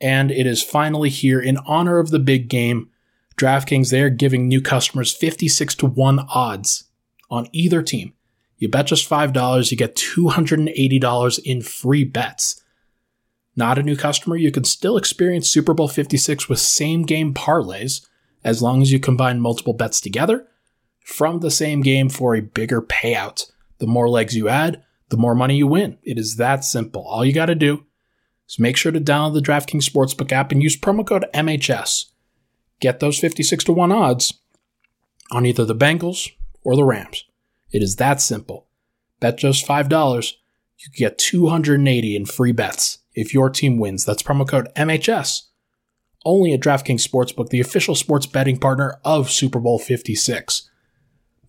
And 0.00 0.30
it 0.30 0.46
is 0.46 0.62
finally 0.62 1.10
here 1.10 1.40
in 1.40 1.58
honor 1.58 1.98
of 1.98 2.10
the 2.10 2.18
big 2.18 2.48
game 2.48 2.90
DraftKings, 3.36 3.90
they 3.90 4.00
are 4.00 4.10
giving 4.10 4.48
new 4.48 4.60
customers 4.60 5.12
56 5.12 5.74
to 5.76 5.86
1 5.86 6.20
odds 6.34 6.84
on 7.30 7.48
either 7.52 7.82
team. 7.82 8.13
You 8.58 8.68
bet 8.68 8.86
just 8.86 9.08
$5, 9.08 9.70
you 9.70 9.76
get 9.76 9.96
$280 9.96 11.40
in 11.44 11.62
free 11.62 12.04
bets. 12.04 12.62
Not 13.56 13.78
a 13.78 13.82
new 13.82 13.96
customer, 13.96 14.36
you 14.36 14.50
can 14.50 14.64
still 14.64 14.96
experience 14.96 15.48
Super 15.48 15.74
Bowl 15.74 15.88
56 15.88 16.48
with 16.48 16.58
same 16.58 17.02
game 17.02 17.34
parlays 17.34 18.06
as 18.42 18.62
long 18.62 18.82
as 18.82 18.92
you 18.92 18.98
combine 18.98 19.40
multiple 19.40 19.74
bets 19.74 20.00
together 20.00 20.46
from 21.04 21.40
the 21.40 21.50
same 21.50 21.80
game 21.80 22.08
for 22.08 22.34
a 22.34 22.40
bigger 22.40 22.82
payout. 22.82 23.50
The 23.78 23.86
more 23.86 24.08
legs 24.08 24.36
you 24.36 24.48
add, 24.48 24.82
the 25.08 25.16
more 25.16 25.34
money 25.34 25.56
you 25.56 25.66
win. 25.66 25.98
It 26.02 26.18
is 26.18 26.36
that 26.36 26.64
simple. 26.64 27.02
All 27.02 27.24
you 27.24 27.32
got 27.32 27.46
to 27.46 27.54
do 27.54 27.84
is 28.48 28.58
make 28.58 28.76
sure 28.76 28.92
to 28.92 29.00
download 29.00 29.34
the 29.34 29.40
DraftKings 29.40 29.88
Sportsbook 29.88 30.32
app 30.32 30.52
and 30.52 30.62
use 30.62 30.76
promo 30.76 31.06
code 31.06 31.26
MHS 31.34 32.06
get 32.80 33.00
those 33.00 33.18
56 33.18 33.64
to 33.64 33.72
1 33.72 33.92
odds 33.92 34.34
on 35.30 35.46
either 35.46 35.64
the 35.64 35.74
Bengals 35.74 36.30
or 36.62 36.76
the 36.76 36.84
Rams. 36.84 37.24
It 37.74 37.82
is 37.82 37.96
that 37.96 38.20
simple. 38.20 38.68
Bet 39.18 39.36
just 39.36 39.66
$5, 39.66 40.32
you 40.78 40.92
get 40.96 41.18
280 41.18 42.16
in 42.16 42.24
free 42.24 42.52
bets 42.52 42.98
if 43.14 43.34
your 43.34 43.50
team 43.50 43.78
wins. 43.78 44.04
That's 44.04 44.22
promo 44.22 44.48
code 44.48 44.68
MHS. 44.76 45.42
Only 46.24 46.54
at 46.54 46.60
DraftKings 46.60 47.06
Sportsbook, 47.06 47.48
the 47.48 47.60
official 47.60 47.96
sports 47.96 48.26
betting 48.26 48.58
partner 48.58 49.00
of 49.04 49.28
Super 49.28 49.58
Bowl 49.58 49.80
56. 49.80 50.70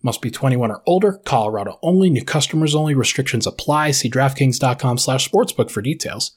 Must 0.02 0.20
be 0.20 0.30
21 0.30 0.72
or 0.72 0.82
older, 0.84 1.12
Colorado 1.24 1.78
only, 1.80 2.10
new 2.10 2.24
customers 2.24 2.74
only, 2.74 2.94
restrictions 2.94 3.46
apply. 3.46 3.92
See 3.92 4.10
DraftKings.com 4.10 4.98
slash 4.98 5.30
sportsbook 5.30 5.70
for 5.70 5.80
details. 5.80 6.32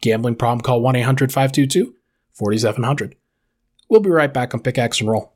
Gambling 0.00 0.36
problem, 0.36 0.60
call 0.60 0.80
1 0.80 0.94
800 0.94 1.32
522 1.32 1.94
4700. 2.34 3.16
We'll 3.90 4.00
be 4.00 4.10
right 4.10 4.32
back 4.32 4.54
on 4.54 4.60
Pickaxe 4.60 5.00
and 5.00 5.10
Roll. 5.10 5.33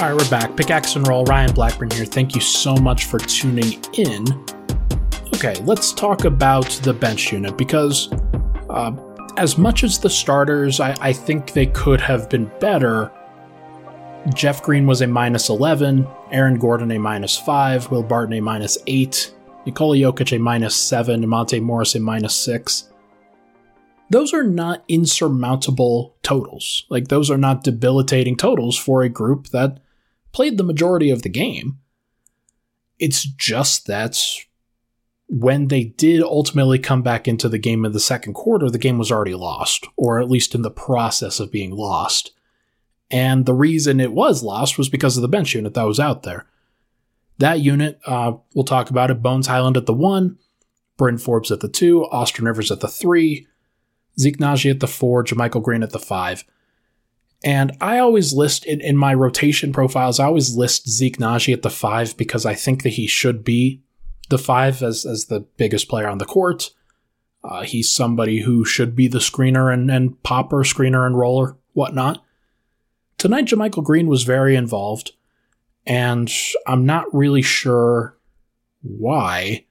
All 0.00 0.08
right, 0.08 0.16
we're 0.16 0.30
back. 0.30 0.56
Pickaxe 0.56 0.94
and 0.94 1.08
Roll, 1.08 1.24
Ryan 1.24 1.52
Blackburn 1.52 1.90
here. 1.90 2.04
Thank 2.04 2.36
you 2.36 2.40
so 2.40 2.76
much 2.76 3.06
for 3.06 3.18
tuning 3.18 3.84
in. 3.94 4.24
Okay, 5.34 5.56
let's 5.64 5.92
talk 5.92 6.24
about 6.24 6.68
the 6.84 6.94
bench 6.94 7.32
unit 7.32 7.58
because 7.58 8.08
uh, 8.70 8.92
as 9.36 9.58
much 9.58 9.82
as 9.82 9.98
the 9.98 10.08
starters, 10.08 10.78
I, 10.78 10.94
I 11.00 11.12
think 11.12 11.52
they 11.52 11.66
could 11.66 12.00
have 12.00 12.30
been 12.30 12.48
better. 12.60 13.10
Jeff 14.34 14.62
Green 14.62 14.86
was 14.86 15.00
a 15.00 15.06
minus 15.08 15.48
11, 15.48 16.06
Aaron 16.30 16.60
Gordon 16.60 16.92
a 16.92 16.98
minus 17.00 17.36
5, 17.36 17.90
Will 17.90 18.04
Barton 18.04 18.34
a 18.34 18.40
minus 18.40 18.78
8, 18.86 19.34
Nikola 19.66 19.96
Jokic 19.96 20.36
a 20.36 20.38
minus 20.38 20.76
7, 20.76 21.28
Monte 21.28 21.58
Morris 21.58 21.96
a 21.96 22.00
minus 22.00 22.36
6. 22.36 22.88
Those 24.10 24.32
are 24.32 24.44
not 24.44 24.84
insurmountable 24.86 26.14
totals. 26.22 26.84
Like, 26.88 27.08
those 27.08 27.32
are 27.32 27.36
not 27.36 27.64
debilitating 27.64 28.36
totals 28.36 28.78
for 28.78 29.02
a 29.02 29.08
group 29.08 29.48
that 29.48 29.80
played 30.32 30.56
the 30.58 30.64
majority 30.64 31.10
of 31.10 31.22
the 31.22 31.28
game. 31.28 31.78
It's 32.98 33.24
just 33.24 33.86
that 33.86 34.18
when 35.28 35.68
they 35.68 35.84
did 35.84 36.22
ultimately 36.22 36.78
come 36.78 37.02
back 37.02 37.28
into 37.28 37.48
the 37.48 37.58
game 37.58 37.84
in 37.84 37.92
the 37.92 38.00
second 38.00 38.32
quarter, 38.32 38.70
the 38.70 38.78
game 38.78 38.98
was 38.98 39.12
already 39.12 39.34
lost, 39.34 39.86
or 39.96 40.18
at 40.18 40.30
least 40.30 40.54
in 40.54 40.62
the 40.62 40.70
process 40.70 41.38
of 41.38 41.52
being 41.52 41.70
lost. 41.70 42.32
And 43.10 43.46
the 43.46 43.54
reason 43.54 44.00
it 44.00 44.12
was 44.12 44.42
lost 44.42 44.78
was 44.78 44.88
because 44.88 45.16
of 45.16 45.22
the 45.22 45.28
bench 45.28 45.54
unit 45.54 45.74
that 45.74 45.86
was 45.86 46.00
out 46.00 46.22
there. 46.22 46.46
That 47.38 47.60
unit, 47.60 48.00
uh, 48.04 48.32
we'll 48.54 48.64
talk 48.64 48.90
about 48.90 49.10
it. 49.10 49.22
Bones 49.22 49.46
Hyland 49.46 49.76
at 49.76 49.86
the 49.86 49.94
one, 49.94 50.38
Bryn 50.96 51.18
Forbes 51.18 51.52
at 51.52 51.60
the 51.60 51.68
two, 51.68 52.04
Austin 52.06 52.44
Rivers 52.44 52.70
at 52.70 52.80
the 52.80 52.88
three, 52.88 53.46
Zeke 54.18 54.38
Nnaji 54.38 54.70
at 54.70 54.80
the 54.80 54.88
four, 54.88 55.22
JaMychal 55.24 55.62
Green 55.62 55.82
at 55.82 55.90
the 55.90 56.00
five. 56.00 56.44
And 57.44 57.76
I 57.80 57.98
always 57.98 58.32
list 58.32 58.64
in, 58.64 58.80
in 58.80 58.96
my 58.96 59.14
rotation 59.14 59.72
profiles, 59.72 60.18
I 60.18 60.24
always 60.24 60.56
list 60.56 60.88
Zeke 60.88 61.18
Nnaji 61.18 61.52
at 61.52 61.62
the 61.62 61.70
five 61.70 62.16
because 62.16 62.44
I 62.44 62.54
think 62.54 62.82
that 62.82 62.94
he 62.94 63.06
should 63.06 63.44
be 63.44 63.82
the 64.28 64.38
five 64.38 64.82
as, 64.82 65.06
as 65.06 65.26
the 65.26 65.40
biggest 65.56 65.88
player 65.88 66.08
on 66.08 66.18
the 66.18 66.24
court. 66.24 66.70
Uh, 67.44 67.62
he's 67.62 67.90
somebody 67.90 68.40
who 68.40 68.64
should 68.64 68.96
be 68.96 69.06
the 69.06 69.18
screener 69.18 69.72
and, 69.72 69.90
and 69.90 70.20
popper, 70.22 70.64
screener 70.64 71.06
and 71.06 71.16
roller, 71.16 71.56
whatnot. 71.72 72.24
Tonight, 73.16 73.46
JaMychal 73.46 73.84
Green 73.84 74.08
was 74.08 74.24
very 74.24 74.56
involved, 74.56 75.12
and 75.86 76.30
I'm 76.66 76.84
not 76.84 77.12
really 77.14 77.42
sure 77.42 78.16
why. 78.82 79.64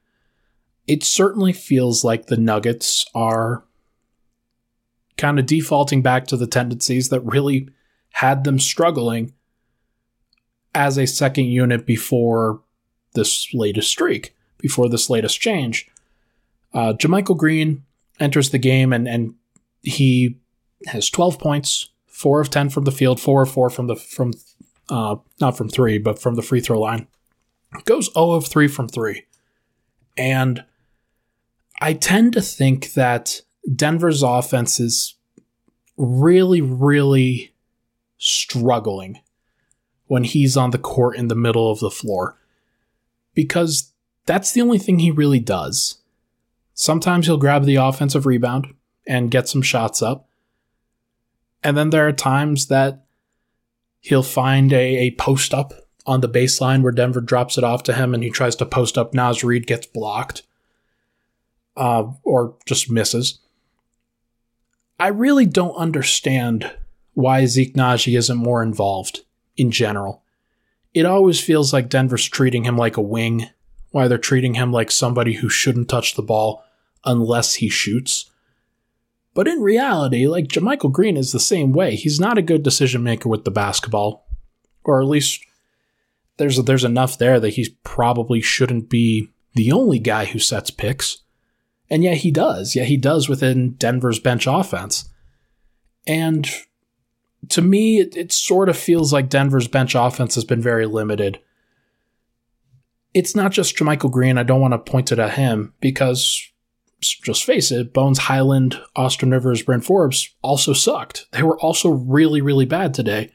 It 0.85 1.03
certainly 1.03 1.53
feels 1.53 2.03
like 2.03 2.27
the 2.27 2.37
Nuggets 2.37 3.05
are 3.13 3.65
kind 5.17 5.39
of 5.39 5.45
defaulting 5.45 6.01
back 6.01 6.27
to 6.27 6.37
the 6.37 6.47
tendencies 6.47 7.09
that 7.09 7.21
really 7.21 7.69
had 8.11 8.43
them 8.43 8.59
struggling 8.59 9.33
as 10.73 10.97
a 10.97 11.07
second 11.07 11.45
unit 11.45 11.85
before 11.85 12.61
this 13.13 13.53
latest 13.53 13.89
streak, 13.89 14.35
before 14.57 14.89
this 14.89 15.09
latest 15.09 15.39
change. 15.41 15.89
Uh, 16.73 16.93
JaMychal 16.93 17.37
Green 17.37 17.83
enters 18.19 18.51
the 18.51 18.59
game 18.59 18.93
and, 18.93 19.07
and 19.07 19.33
he 19.81 20.37
has 20.85 21.09
12 21.09 21.39
points, 21.39 21.89
four 22.05 22.39
of 22.41 22.49
10 22.49 22.69
from 22.69 22.83
the 22.83 22.91
field, 22.91 23.19
four 23.19 23.43
of 23.43 23.51
four 23.51 23.69
from 23.69 23.87
the, 23.87 23.95
from, 23.95 24.33
uh, 24.89 25.15
not 25.41 25.57
from 25.57 25.69
three, 25.69 25.97
but 25.97 26.19
from 26.19 26.35
the 26.35 26.41
free 26.41 26.59
throw 26.59 26.79
line. 26.79 27.07
Goes 27.85 28.11
0 28.13 28.31
of 28.31 28.47
3 28.47 28.67
from 28.67 28.87
three. 28.87 29.25
And 30.17 30.63
I 31.81 31.93
tend 31.93 32.33
to 32.33 32.41
think 32.41 32.93
that 32.93 33.41
Denver's 33.73 34.23
offense 34.23 34.79
is 34.79 35.15
really, 35.97 36.61
really 36.61 37.53
struggling 38.17 39.19
when 40.07 40.23
he's 40.23 40.55
on 40.55 40.71
the 40.71 40.77
court 40.77 41.17
in 41.17 41.27
the 41.27 41.35
middle 41.35 41.71
of 41.71 41.79
the 41.79 41.91
floor 41.91 42.37
because 43.33 43.91
that's 44.25 44.51
the 44.51 44.61
only 44.61 44.79
thing 44.79 44.99
he 44.99 45.11
really 45.11 45.39
does. 45.39 45.99
Sometimes 46.73 47.25
he'll 47.25 47.37
grab 47.37 47.65
the 47.65 47.75
offensive 47.75 48.25
rebound 48.25 48.73
and 49.05 49.31
get 49.31 49.47
some 49.47 49.61
shots 49.61 50.01
up. 50.01 50.29
And 51.63 51.75
then 51.75 51.89
there 51.89 52.07
are 52.07 52.13
times 52.13 52.67
that 52.67 53.05
he'll 53.99 54.23
find 54.23 54.71
a, 54.71 55.07
a 55.07 55.11
post 55.11 55.53
up 55.53 55.73
on 56.05 56.21
the 56.21 56.29
baseline 56.29 56.81
where 56.81 56.91
Denver 56.91 57.19
drops 57.19 57.57
it 57.57 57.63
off 57.63 57.83
to 57.83 57.93
him 57.93 58.13
and 58.13 58.23
he 58.23 58.29
tries 58.29 58.55
to 58.57 58.65
post 58.65 58.97
up. 58.97 59.13
Naz 59.13 59.43
Reid 59.43 59.67
gets 59.67 59.85
blocked 59.85 60.43
uh, 61.75 62.05
or 62.23 62.55
just 62.65 62.89
misses. 62.89 63.39
I 64.99 65.07
really 65.07 65.45
don't 65.45 65.75
understand 65.75 66.71
why 67.13 67.45
Zeke 67.45 67.75
Nnaji 67.75 68.17
isn't 68.17 68.37
more 68.37 68.63
involved 68.63 69.21
in 69.55 69.71
general. 69.71 70.23
It 70.93 71.05
always 71.05 71.39
feels 71.39 71.71
like 71.71 71.89
Denver's 71.89 72.27
treating 72.27 72.63
him 72.63 72.77
like 72.77 72.97
a 72.97 73.01
wing, 73.01 73.49
why 73.91 74.07
they're 74.07 74.17
treating 74.17 74.55
him 74.55 74.71
like 74.71 74.89
somebody 74.89 75.33
who 75.33 75.49
shouldn't 75.49 75.89
touch 75.89 76.15
the 76.15 76.23
ball 76.23 76.63
unless 77.05 77.55
he 77.55 77.69
shoots. 77.69 78.31
But 79.33 79.47
in 79.47 79.61
reality, 79.61 80.27
like 80.27 80.47
JaMychal 80.47 80.91
Green 80.91 81.15
is 81.15 81.31
the 81.31 81.39
same 81.39 81.71
way. 81.71 81.95
He's 81.95 82.19
not 82.19 82.39
a 82.39 82.43
good 82.43 82.63
decision 82.63 83.03
maker 83.03 83.29
with 83.29 83.45
the 83.45 83.51
basketball, 83.51 84.27
or 84.83 84.99
at 84.99 85.07
least 85.07 85.45
there's 86.37 86.57
there's 86.63 86.83
enough 86.83 87.19
there 87.19 87.39
that 87.39 87.53
he 87.53 87.75
probably 87.83 88.41
shouldn't 88.41 88.89
be 88.89 89.29
the 89.53 89.71
only 89.71 89.99
guy 89.99 90.25
who 90.25 90.39
sets 90.39 90.71
picks. 90.71 91.19
And 91.89 92.03
yet 92.03 92.17
he 92.17 92.31
does. 92.31 92.75
Yeah, 92.75 92.83
he 92.83 92.97
does 92.97 93.29
within 93.29 93.71
Denver's 93.73 94.19
bench 94.19 94.45
offense. 94.47 95.09
And 96.05 96.49
to 97.49 97.61
me, 97.61 97.99
it, 97.99 98.15
it, 98.15 98.31
sort 98.31 98.69
of 98.69 98.77
feels 98.77 99.13
like 99.13 99.29
Denver's 99.29 99.67
bench 99.67 99.95
offense 99.95 100.35
has 100.35 100.45
been 100.45 100.61
very 100.61 100.85
limited. 100.85 101.39
It's 103.13 103.35
not 103.35 103.51
just 103.51 103.75
JaMychal 103.75 104.11
Green. 104.11 104.37
I 104.37 104.43
don't 104.43 104.61
want 104.61 104.73
to 104.73 104.91
point 104.91 105.11
it 105.11 105.19
at 105.19 105.33
him 105.33 105.73
because, 105.79 106.41
just 107.01 107.45
face 107.45 107.71
it, 107.71 107.93
Bones 107.93 108.19
Hyland, 108.19 108.81
Austin 108.95 109.31
Rivers, 109.31 109.61
Bryn 109.61 109.81
Forbes 109.81 110.35
also 110.41 110.73
sucked. 110.73 111.25
They 111.31 111.43
were 111.43 111.59
also 111.59 111.89
really, 111.89 112.41
really 112.41 112.65
bad 112.65 112.93
today. 112.93 113.31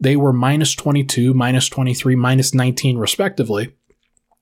They 0.00 0.16
were 0.16 0.32
minus 0.32 0.74
22, 0.74 1.34
minus 1.34 1.68
23, 1.68 2.16
minus 2.16 2.54
19, 2.54 2.98
respectively, 2.98 3.74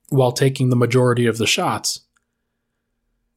while 0.09 0.31
taking 0.31 0.69
the 0.69 0.75
majority 0.75 1.25
of 1.25 1.37
the 1.37 1.47
shots. 1.47 2.06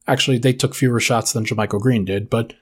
Actually, 0.07 0.37
they 0.37 0.53
took 0.53 0.73
fewer 0.73 0.99
shots 0.99 1.33
than 1.33 1.45
JaMychal 1.45 1.79
Green 1.79 2.05
did, 2.05 2.29
but 2.29 2.53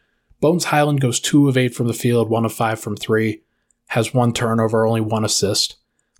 Bones 0.41 0.65
Hyland 0.65 1.01
goes 1.01 1.19
2 1.19 1.49
of 1.49 1.57
8 1.57 1.73
from 1.73 1.87
the 1.87 1.93
field, 1.93 2.29
1 2.29 2.45
of 2.45 2.53
5 2.53 2.79
from 2.79 2.95
3, 2.95 3.41
has 3.87 4.13
one 4.13 4.33
turnover, 4.33 4.85
only 4.85 5.01
one 5.01 5.25
assist. 5.25 5.77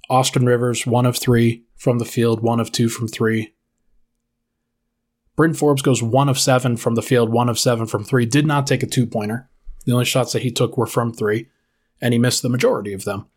Austin 0.10 0.46
Rivers, 0.46 0.88
1 0.88 1.06
of 1.06 1.18
3 1.18 1.64
from 1.76 2.00
the 2.00 2.06
field, 2.06 2.42
1 2.42 2.60
of 2.60 2.72
2 2.72 2.90
from 2.90 3.08
3. 3.08 3.54
Bryn 5.36 5.54
Forbes 5.54 5.82
goes 5.82 6.04
1 6.04 6.28
of 6.28 6.40
7 6.40 6.76
from 6.76 6.96
the 6.96 7.02
field, 7.02 7.32
1 7.32 7.48
of 7.48 7.60
7 7.60 7.86
from 7.86 8.04
3. 8.04 8.26
Did 8.26 8.46
not 8.46 8.68
take 8.68 8.84
a 8.84 8.88
two 8.88 9.06
pointer. 9.06 9.50
The 9.86 9.94
only 9.94 10.06
shots 10.06 10.34
that 10.34 10.42
he 10.42 10.52
took 10.52 10.78
were 10.78 10.86
from 10.86 11.14
3, 11.14 11.48
and 12.02 12.14
he 12.14 12.20
missed 12.20 12.42
the 12.42 12.50
majority 12.50 12.92
of 12.92 13.06
them. 13.06 13.28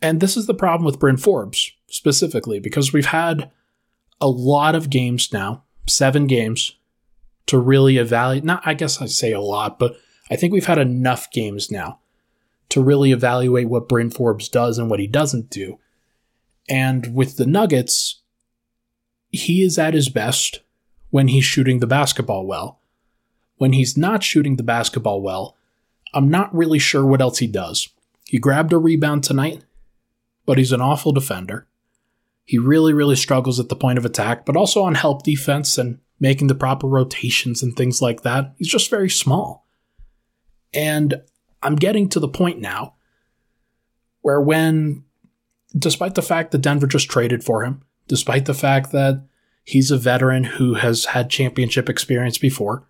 And 0.00 0.20
this 0.20 0.36
is 0.36 0.46
the 0.46 0.54
problem 0.54 0.86
with 0.86 0.98
Bryn 0.98 1.18
Forbes, 1.18 1.72
specifically, 1.88 2.60
because 2.60 2.92
we've 2.92 3.06
had 3.06 3.50
a 4.20 4.28
lot 4.28 4.74
of 4.74 4.88
games 4.88 5.32
now, 5.32 5.64
seven 5.86 6.26
games, 6.26 6.76
to 7.46 7.58
really 7.58 7.98
evaluate. 7.98 8.44
Not, 8.44 8.62
I 8.64 8.74
guess 8.74 9.00
I 9.00 9.06
say 9.06 9.32
a 9.32 9.40
lot, 9.40 9.78
but 9.78 9.96
I 10.30 10.36
think 10.36 10.52
we've 10.52 10.66
had 10.66 10.78
enough 10.78 11.30
games 11.30 11.70
now 11.70 11.98
to 12.70 12.82
really 12.82 13.12
evaluate 13.12 13.68
what 13.68 13.88
Bryn 13.88 14.10
Forbes 14.10 14.48
does 14.48 14.78
and 14.78 14.88
what 14.88 15.00
he 15.00 15.06
doesn't 15.06 15.50
do. 15.50 15.78
And 16.68 17.14
with 17.14 17.36
the 17.36 17.46
Nuggets, 17.46 18.20
he 19.30 19.62
is 19.62 19.78
at 19.78 19.94
his 19.94 20.08
best 20.08 20.60
when 21.10 21.28
he's 21.28 21.44
shooting 21.44 21.80
the 21.80 21.86
basketball 21.86 22.46
well. 22.46 22.80
When 23.56 23.74
he's 23.74 23.96
not 23.96 24.22
shooting 24.22 24.56
the 24.56 24.62
basketball 24.62 25.20
well, 25.20 25.56
I'm 26.14 26.28
not 26.28 26.54
really 26.54 26.78
sure 26.78 27.04
what 27.04 27.20
else 27.20 27.38
he 27.38 27.46
does. 27.46 27.88
He 28.24 28.38
grabbed 28.38 28.72
a 28.72 28.78
rebound 28.78 29.24
tonight, 29.24 29.64
but 30.46 30.58
he's 30.58 30.72
an 30.72 30.80
awful 30.80 31.12
defender. 31.12 31.66
He 32.44 32.58
really, 32.58 32.92
really 32.92 33.16
struggles 33.16 33.60
at 33.60 33.68
the 33.68 33.76
point 33.76 33.98
of 33.98 34.04
attack, 34.04 34.44
but 34.46 34.56
also 34.56 34.82
on 34.82 34.94
help 34.94 35.22
defense 35.22 35.78
and 35.78 35.98
making 36.22 36.46
the 36.46 36.54
proper 36.54 36.86
rotations 36.86 37.64
and 37.64 37.76
things 37.76 38.00
like 38.00 38.22
that. 38.22 38.54
He's 38.56 38.68
just 38.68 38.88
very 38.88 39.10
small. 39.10 39.66
And 40.72 41.20
I'm 41.64 41.74
getting 41.74 42.08
to 42.10 42.20
the 42.20 42.28
point 42.28 42.60
now 42.60 42.94
where 44.20 44.40
when, 44.40 45.02
despite 45.76 46.14
the 46.14 46.22
fact 46.22 46.52
that 46.52 46.60
Denver 46.62 46.86
just 46.86 47.10
traded 47.10 47.42
for 47.42 47.64
him, 47.64 47.82
despite 48.06 48.46
the 48.46 48.54
fact 48.54 48.92
that 48.92 49.26
he's 49.64 49.90
a 49.90 49.98
veteran 49.98 50.44
who 50.44 50.74
has 50.74 51.06
had 51.06 51.28
championship 51.28 51.88
experience 51.88 52.38
before, 52.38 52.86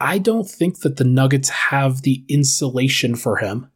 I 0.00 0.16
don't 0.16 0.48
think 0.48 0.80
that 0.80 0.96
the 0.96 1.04
Nuggets 1.04 1.50
have 1.50 2.02
the 2.02 2.24
insulation 2.26 3.16
for 3.16 3.36
him 3.36 3.70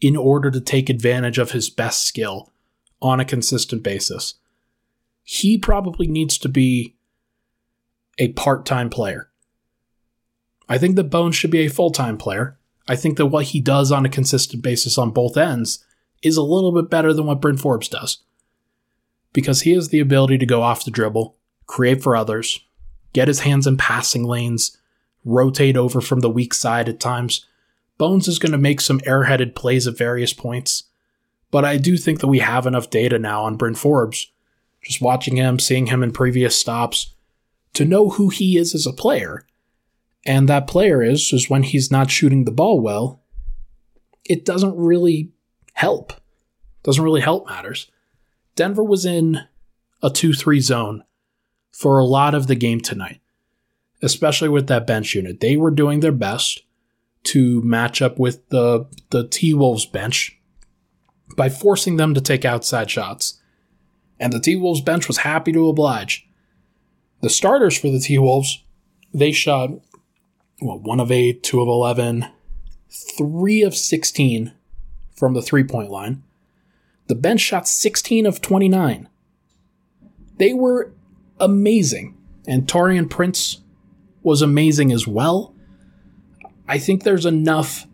in 0.00 0.16
order 0.16 0.50
to 0.50 0.60
take 0.60 0.90
advantage 0.90 1.38
of 1.38 1.52
his 1.52 1.70
best 1.70 2.04
skill 2.04 2.50
on 3.00 3.20
a 3.20 3.24
consistent 3.24 3.84
basis. 3.84 4.34
He 5.22 5.56
probably 5.56 6.08
needs 6.08 6.36
to 6.38 6.48
be 6.48 6.93
a 8.18 8.32
part 8.32 8.64
time 8.66 8.90
player. 8.90 9.30
I 10.68 10.78
think 10.78 10.96
that 10.96 11.04
Bones 11.04 11.36
should 11.36 11.50
be 11.50 11.64
a 11.66 11.70
full 11.70 11.90
time 11.90 12.16
player. 12.16 12.58
I 12.86 12.96
think 12.96 13.16
that 13.16 13.26
what 13.26 13.46
he 13.46 13.60
does 13.60 13.90
on 13.90 14.04
a 14.04 14.10
consistent 14.10 14.62
basis 14.62 14.98
on 14.98 15.10
both 15.10 15.36
ends 15.36 15.84
is 16.22 16.36
a 16.36 16.42
little 16.42 16.72
bit 16.72 16.90
better 16.90 17.12
than 17.12 17.26
what 17.26 17.40
Bryn 17.40 17.56
Forbes 17.56 17.88
does. 17.88 18.18
Because 19.32 19.62
he 19.62 19.72
has 19.72 19.88
the 19.88 20.00
ability 20.00 20.38
to 20.38 20.46
go 20.46 20.62
off 20.62 20.84
the 20.84 20.90
dribble, 20.90 21.36
create 21.66 22.02
for 22.02 22.14
others, 22.14 22.60
get 23.12 23.28
his 23.28 23.40
hands 23.40 23.66
in 23.66 23.76
passing 23.76 24.24
lanes, 24.24 24.76
rotate 25.24 25.76
over 25.76 26.00
from 26.00 26.20
the 26.20 26.30
weak 26.30 26.54
side 26.54 26.88
at 26.88 27.00
times. 27.00 27.46
Bones 27.98 28.28
is 28.28 28.38
going 28.38 28.52
to 28.52 28.58
make 28.58 28.80
some 28.80 29.00
airheaded 29.00 29.54
plays 29.54 29.86
at 29.86 29.96
various 29.96 30.32
points. 30.32 30.84
But 31.50 31.64
I 31.64 31.76
do 31.76 31.96
think 31.96 32.20
that 32.20 32.26
we 32.26 32.40
have 32.40 32.66
enough 32.66 32.90
data 32.90 33.18
now 33.18 33.44
on 33.44 33.56
Bryn 33.56 33.74
Forbes. 33.74 34.30
Just 34.82 35.00
watching 35.00 35.36
him, 35.36 35.58
seeing 35.58 35.86
him 35.86 36.02
in 36.02 36.12
previous 36.12 36.58
stops, 36.58 37.13
to 37.74 37.84
know 37.84 38.10
who 38.10 38.28
he 38.28 38.56
is 38.56 38.74
as 38.74 38.86
a 38.86 38.92
player. 38.92 39.46
And 40.26 40.48
that 40.48 40.66
player 40.66 41.02
is, 41.02 41.32
is 41.32 41.50
when 41.50 41.62
he's 41.62 41.90
not 41.90 42.10
shooting 42.10 42.44
the 42.44 42.50
ball 42.50 42.80
well, 42.80 43.22
it 44.24 44.44
doesn't 44.44 44.76
really 44.76 45.32
help. 45.74 46.14
Doesn't 46.82 47.04
really 47.04 47.20
help 47.20 47.46
matters. 47.46 47.90
Denver 48.56 48.84
was 48.84 49.04
in 49.04 49.40
a 50.02 50.10
2 50.10 50.32
3 50.32 50.60
zone 50.60 51.04
for 51.72 51.98
a 51.98 52.04
lot 52.04 52.34
of 52.34 52.46
the 52.46 52.54
game 52.54 52.80
tonight, 52.80 53.20
especially 54.00 54.48
with 54.48 54.68
that 54.68 54.86
bench 54.86 55.14
unit. 55.14 55.40
They 55.40 55.56
were 55.56 55.70
doing 55.70 56.00
their 56.00 56.12
best 56.12 56.62
to 57.24 57.62
match 57.62 58.00
up 58.00 58.18
with 58.18 58.48
the 58.50 58.86
the 59.10 59.26
T 59.26 59.54
Wolves 59.54 59.86
bench 59.86 60.38
by 61.36 61.48
forcing 61.48 61.96
them 61.96 62.14
to 62.14 62.20
take 62.20 62.44
outside 62.44 62.90
shots. 62.90 63.40
And 64.20 64.32
the 64.32 64.40
T 64.40 64.56
Wolves 64.56 64.82
bench 64.82 65.08
was 65.08 65.18
happy 65.18 65.52
to 65.52 65.68
oblige. 65.68 66.28
The 67.24 67.30
starters 67.30 67.78
for 67.78 67.88
the 67.88 68.00
T 68.00 68.18
Wolves, 68.18 68.62
they 69.14 69.32
shot 69.32 69.70
well, 70.60 70.78
one 70.78 71.00
of 71.00 71.10
eight, 71.10 71.42
two 71.42 71.62
of 71.62 71.68
11, 71.68 72.26
three 72.90 73.62
of 73.62 73.74
16 73.74 74.52
from 75.16 75.32
the 75.32 75.40
three 75.40 75.64
point 75.64 75.90
line. 75.90 76.22
The 77.06 77.14
bench 77.14 77.40
shot 77.40 77.66
16 77.66 78.26
of 78.26 78.42
29. 78.42 79.08
They 80.36 80.52
were 80.52 80.92
amazing. 81.40 82.14
And 82.46 82.66
Taurean 82.66 83.08
Prince 83.08 83.62
was 84.22 84.42
amazing 84.42 84.92
as 84.92 85.06
well. 85.06 85.54
I 86.68 86.76
think 86.76 87.04
there's 87.04 87.24
enough 87.24 87.86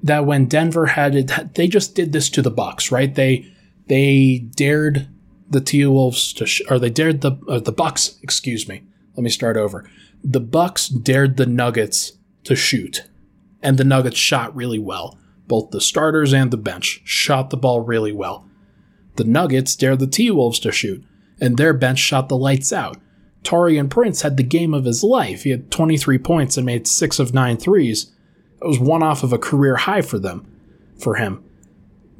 that 0.00 0.26
when 0.26 0.46
Denver 0.46 0.86
had 0.86 1.16
it, 1.16 1.54
they 1.56 1.66
just 1.66 1.96
did 1.96 2.12
this 2.12 2.30
to 2.30 2.40
the 2.40 2.52
Bucks, 2.52 2.92
right? 2.92 3.12
They 3.12 3.52
they 3.88 4.38
dared 4.54 5.08
the 5.48 5.60
T 5.60 5.84
Wolves 5.86 6.32
to, 6.34 6.46
sh- 6.46 6.62
or 6.68 6.78
they 6.78 6.90
dared 6.90 7.20
the 7.20 7.32
uh, 7.48 7.60
the 7.60 7.72
Bucks. 7.72 8.18
Excuse 8.22 8.68
me. 8.68 8.82
Let 9.16 9.24
me 9.24 9.30
start 9.30 9.56
over. 9.56 9.88
The 10.22 10.40
Bucks 10.40 10.88
dared 10.88 11.36
the 11.36 11.46
Nuggets 11.46 12.12
to 12.44 12.56
shoot, 12.56 13.04
and 13.62 13.78
the 13.78 13.84
Nuggets 13.84 14.18
shot 14.18 14.54
really 14.54 14.78
well. 14.78 15.18
Both 15.46 15.70
the 15.70 15.80
starters 15.80 16.34
and 16.34 16.50
the 16.50 16.56
bench 16.56 17.02
shot 17.04 17.50
the 17.50 17.56
ball 17.56 17.80
really 17.80 18.12
well. 18.12 18.48
The 19.16 19.24
Nuggets 19.24 19.76
dared 19.76 20.00
the 20.00 20.06
T 20.06 20.30
Wolves 20.30 20.58
to 20.60 20.72
shoot, 20.72 21.04
and 21.40 21.56
their 21.56 21.72
bench 21.72 21.98
shot 21.98 22.28
the 22.28 22.36
lights 22.36 22.72
out. 22.72 22.98
Taurean 23.42 23.88
Prince 23.88 24.22
had 24.22 24.36
the 24.36 24.42
game 24.42 24.74
of 24.74 24.84
his 24.84 25.04
life. 25.04 25.44
He 25.44 25.50
had 25.50 25.70
23 25.70 26.18
points 26.18 26.56
and 26.56 26.66
made 26.66 26.88
six 26.88 27.20
of 27.20 27.32
nine 27.32 27.56
threes. 27.56 28.12
That 28.60 28.66
was 28.66 28.80
one 28.80 29.04
off 29.04 29.22
of 29.22 29.32
a 29.32 29.38
career 29.38 29.76
high 29.76 30.02
for 30.02 30.18
them, 30.18 30.50
for 30.98 31.14
him. 31.14 31.44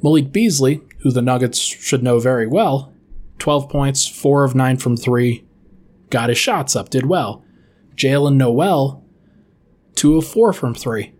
Malik 0.01 0.31
Beasley, 0.31 0.81
who 0.99 1.11
the 1.11 1.21
Nuggets 1.21 1.59
should 1.59 2.01
know 2.01 2.19
very 2.19 2.47
well, 2.47 2.93
12 3.39 3.69
points, 3.69 4.07
4 4.07 4.43
of 4.43 4.55
9 4.55 4.77
from 4.77 4.97
3, 4.97 5.43
got 6.09 6.29
his 6.29 6.37
shots 6.37 6.75
up, 6.75 6.89
did 6.89 7.05
well. 7.05 7.43
Jaylen 7.95 8.35
Nowell, 8.35 9.03
2 9.95 10.17
of 10.17 10.27
4 10.27 10.53
from 10.53 10.73
3, 10.73 11.13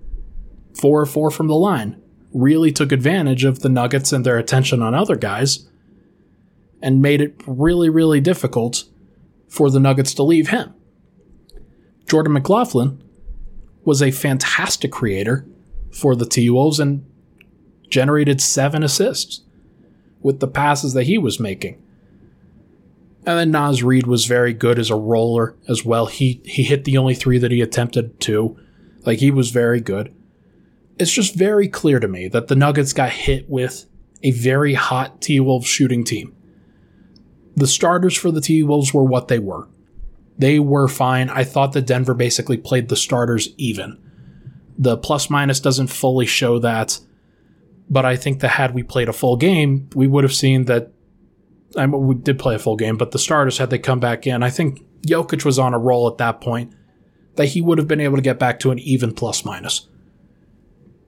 4 0.80 1.01
of 1.03 1.10
4 1.10 1.32
from 1.32 1.47
the 1.47 1.56
line. 1.56 2.01
Really 2.34 2.71
took 2.71 2.91
advantage 2.91 3.43
of 3.43 3.60
the 3.60 3.69
Nuggets 3.69 4.12
and 4.12 4.25
their 4.25 4.38
attention 4.38 4.82
on 4.82 4.93
other 4.93 5.15
guys 5.15 5.67
and 6.82 7.01
made 7.01 7.21
it 7.21 7.36
really, 7.47 7.89
really 7.89 8.21
difficult 8.21 8.84
for 9.47 9.69
the 9.71 9.80
Nuggets 9.80 10.13
to 10.15 10.23
leave 10.23 10.49
him. 10.49 10.73
Jordan 12.08 12.34
McLaughlin 12.34 13.01
was 13.84 14.01
a 14.01 14.12
fantastic 14.12 14.91
creator 14.91 15.45
for 15.91 16.15
the 16.15 16.25
T 16.25 16.49
Wolves 16.49 16.80
and 16.80 17.06
generated 17.89 18.41
seven 18.41 18.84
assists 18.84 19.41
with 20.21 20.39
the 20.39 20.47
passes 20.47 20.93
that 20.93 21.03
he 21.03 21.17
was 21.17 21.39
making. 21.39 21.82
And 23.27 23.37
then 23.37 23.51
Naz 23.51 23.83
Reid 23.83 24.07
was 24.07 24.25
very 24.25 24.53
good 24.53 24.79
as 24.79 24.89
a 24.89 24.95
roller 24.95 25.53
as 25.67 25.83
well. 25.83 26.05
He 26.05 26.41
he 26.45 26.63
hit 26.63 26.85
the 26.85 26.97
only 26.97 27.13
three 27.13 27.37
that 27.39 27.51
he 27.51 27.59
attempted 27.59 28.21
to. 28.21 28.57
Like 29.05 29.19
he 29.19 29.31
was 29.31 29.51
very 29.51 29.81
good. 29.81 30.15
It's 30.97 31.11
just 31.11 31.35
very 31.35 31.67
clear 31.67 31.99
to 31.99 32.07
me 32.07 32.29
that 32.29 32.47
the 32.47 32.55
Nuggets 32.55 32.93
got 32.93 33.09
hit 33.09 33.49
with 33.49 33.85
a 34.23 34.31
very 34.31 34.75
hot 34.75 35.19
T 35.19 35.41
Wolves 35.41 35.67
shooting 35.67 36.05
team. 36.05 36.33
The 37.53 37.67
starters 37.67 38.15
for 38.15 38.31
the 38.31 38.39
T 38.39 38.63
Wolves 38.63 38.93
were 38.93 39.03
what 39.03 39.27
they 39.27 39.39
were. 39.39 39.67
They 40.37 40.57
were 40.57 40.87
fine. 40.87 41.29
I 41.29 41.43
thought 41.43 41.73
that 41.73 41.85
Denver 41.85 42.13
basically 42.13 42.57
played 42.57 42.87
the 42.87 42.95
starters 42.95 43.49
even. 43.57 44.01
The 44.77 44.95
plus 44.95 45.29
minus 45.29 45.59
doesn't 45.59 45.87
fully 45.87 46.27
show 46.27 46.59
that, 46.59 46.97
but 47.89 48.05
I 48.05 48.15
think 48.15 48.39
that 48.39 48.51
had 48.51 48.73
we 48.73 48.83
played 48.83 49.09
a 49.09 49.13
full 49.13 49.35
game, 49.35 49.89
we 49.95 50.07
would 50.07 50.23
have 50.23 50.33
seen 50.33 50.63
that 50.65 50.93
I 51.77 51.85
mean, 51.85 52.07
we 52.07 52.15
did 52.15 52.39
play 52.39 52.55
a 52.55 52.59
full 52.59 52.75
game, 52.75 52.97
but 52.97 53.11
the 53.11 53.19
starters 53.19 53.59
had 53.59 53.69
they 53.69 53.79
come 53.79 53.99
back 53.99 54.25
in, 54.25 54.43
I 54.43 54.49
think 54.49 54.83
Jokic 55.05 55.45
was 55.45 55.59
on 55.59 55.73
a 55.73 55.79
roll 55.79 56.07
at 56.07 56.17
that 56.17 56.41
point 56.41 56.73
that 57.35 57.49
he 57.49 57.61
would 57.61 57.77
have 57.77 57.87
been 57.87 58.01
able 58.01 58.15
to 58.15 58.21
get 58.21 58.39
back 58.39 58.59
to 58.59 58.71
an 58.71 58.79
even 58.79 59.13
plus 59.13 59.45
minus. 59.45 59.87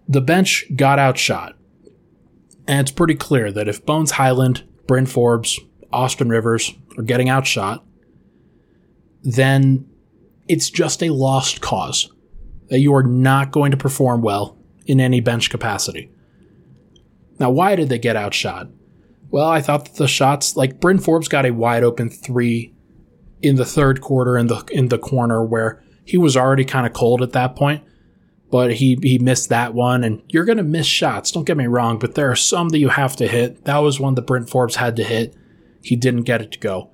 The 0.07 0.21
bench 0.21 0.65
got 0.75 0.99
outshot. 0.99 1.55
And 2.67 2.81
it's 2.81 2.91
pretty 2.91 3.15
clear 3.15 3.51
that 3.51 3.67
if 3.67 3.85
Bones 3.85 4.11
Hyland, 4.11 4.63
Bryn 4.85 5.07
Forbes, 5.07 5.59
Austin 5.91 6.29
Rivers 6.29 6.73
are 6.97 7.03
getting 7.03 7.29
outshot, 7.29 7.83
then 9.23 9.89
it's 10.47 10.69
just 10.69 11.01
a 11.01 11.09
lost 11.09 11.61
cause. 11.61 12.11
That 12.69 12.79
you 12.79 12.93
are 12.93 13.03
not 13.03 13.51
going 13.51 13.71
to 13.71 13.77
perform 13.77 14.21
well 14.21 14.55
in 14.85 14.99
any 14.99 15.19
bench 15.19 15.49
capacity. 15.49 16.11
Now, 17.39 17.49
why 17.49 17.75
did 17.75 17.89
they 17.89 17.97
get 17.97 18.15
outshot? 18.15 18.67
Well, 19.31 19.47
I 19.47 19.61
thought 19.61 19.85
that 19.85 19.95
the 19.95 20.07
shots, 20.07 20.55
like 20.55 20.79
Bryn 20.79 20.99
Forbes 20.99 21.27
got 21.27 21.45
a 21.45 21.51
wide 21.51 21.83
open 21.83 22.09
three 22.09 22.73
in 23.41 23.55
the 23.55 23.65
third 23.65 24.01
quarter 24.01 24.37
in 24.37 24.47
the 24.47 24.63
in 24.71 24.89
the 24.89 24.97
corner 24.97 25.43
where 25.43 25.83
he 26.03 26.17
was 26.17 26.35
already 26.35 26.65
kind 26.65 26.87
of 26.87 26.93
cold 26.93 27.21
at 27.21 27.33
that 27.33 27.55
point, 27.55 27.83
but 28.51 28.73
he 28.73 28.97
he 29.01 29.19
missed 29.19 29.49
that 29.49 29.73
one. 29.73 30.03
And 30.03 30.21
you're 30.27 30.45
gonna 30.45 30.63
miss 30.63 30.87
shots. 30.87 31.31
Don't 31.31 31.45
get 31.45 31.57
me 31.57 31.67
wrong, 31.67 31.99
but 31.99 32.15
there 32.15 32.31
are 32.31 32.35
some 32.35 32.69
that 32.69 32.79
you 32.79 32.89
have 32.89 33.15
to 33.17 33.27
hit. 33.27 33.65
That 33.65 33.77
was 33.77 33.99
one 33.99 34.15
that 34.15 34.23
Bryn 34.25 34.45
Forbes 34.45 34.77
had 34.77 34.95
to 34.95 35.03
hit. 35.03 35.35
He 35.81 35.95
didn't 35.95 36.23
get 36.23 36.41
it 36.41 36.51
to 36.53 36.59
go. 36.59 36.89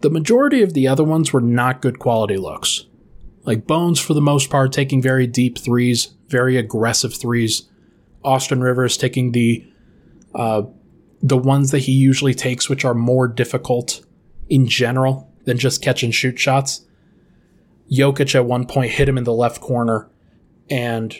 The 0.00 0.10
majority 0.10 0.62
of 0.62 0.74
the 0.74 0.88
other 0.88 1.04
ones 1.04 1.32
were 1.32 1.40
not 1.40 1.82
good 1.82 1.98
quality 1.98 2.36
looks. 2.36 2.86
Like 3.44 3.66
Bones, 3.66 3.98
for 4.00 4.14
the 4.14 4.20
most 4.20 4.50
part, 4.50 4.72
taking 4.72 5.00
very 5.00 5.26
deep 5.26 5.58
threes, 5.58 6.14
very 6.28 6.56
aggressive 6.56 7.14
threes. 7.14 7.68
Austin 8.22 8.60
Rivers 8.60 8.96
taking 8.96 9.32
the 9.32 9.66
uh, 10.34 10.62
the 11.22 11.36
ones 11.36 11.70
that 11.70 11.80
he 11.80 11.92
usually 11.92 12.34
takes, 12.34 12.68
which 12.68 12.84
are 12.84 12.94
more 12.94 13.28
difficult 13.28 14.04
in 14.48 14.66
general 14.66 15.30
than 15.44 15.58
just 15.58 15.82
catch 15.82 16.02
and 16.02 16.14
shoot 16.14 16.38
shots. 16.38 16.86
Jokic 17.90 18.34
at 18.34 18.44
one 18.44 18.66
point 18.66 18.92
hit 18.92 19.08
him 19.08 19.18
in 19.18 19.24
the 19.24 19.32
left 19.32 19.60
corner 19.60 20.08
and 20.70 21.16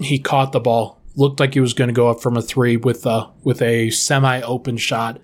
he 0.00 0.18
caught 0.18 0.52
the 0.52 0.60
ball. 0.60 1.00
Looked 1.16 1.40
like 1.40 1.54
he 1.54 1.60
was 1.60 1.74
going 1.74 1.88
to 1.88 1.94
go 1.94 2.08
up 2.08 2.20
from 2.20 2.36
a 2.36 2.42
three 2.42 2.76
with 2.76 3.04
a, 3.06 3.30
with 3.42 3.60
a 3.62 3.90
semi 3.90 4.40
open 4.42 4.76
shot 4.76 5.20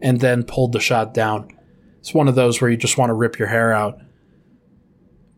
and 0.00 0.20
then 0.20 0.42
pulled 0.42 0.72
the 0.72 0.80
shot 0.80 1.14
down. 1.14 1.50
It's 1.98 2.14
one 2.14 2.28
of 2.28 2.34
those 2.34 2.60
where 2.60 2.70
you 2.70 2.76
just 2.76 2.98
want 2.98 3.10
to 3.10 3.14
rip 3.14 3.38
your 3.38 3.48
hair 3.48 3.72
out. 3.72 3.98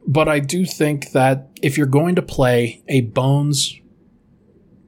But 0.06 0.28
I 0.28 0.38
do 0.38 0.64
think 0.64 1.10
that 1.12 1.50
if 1.62 1.76
you're 1.76 1.86
going 1.86 2.14
to 2.16 2.22
play 2.22 2.82
a 2.88 3.02
Bones, 3.02 3.78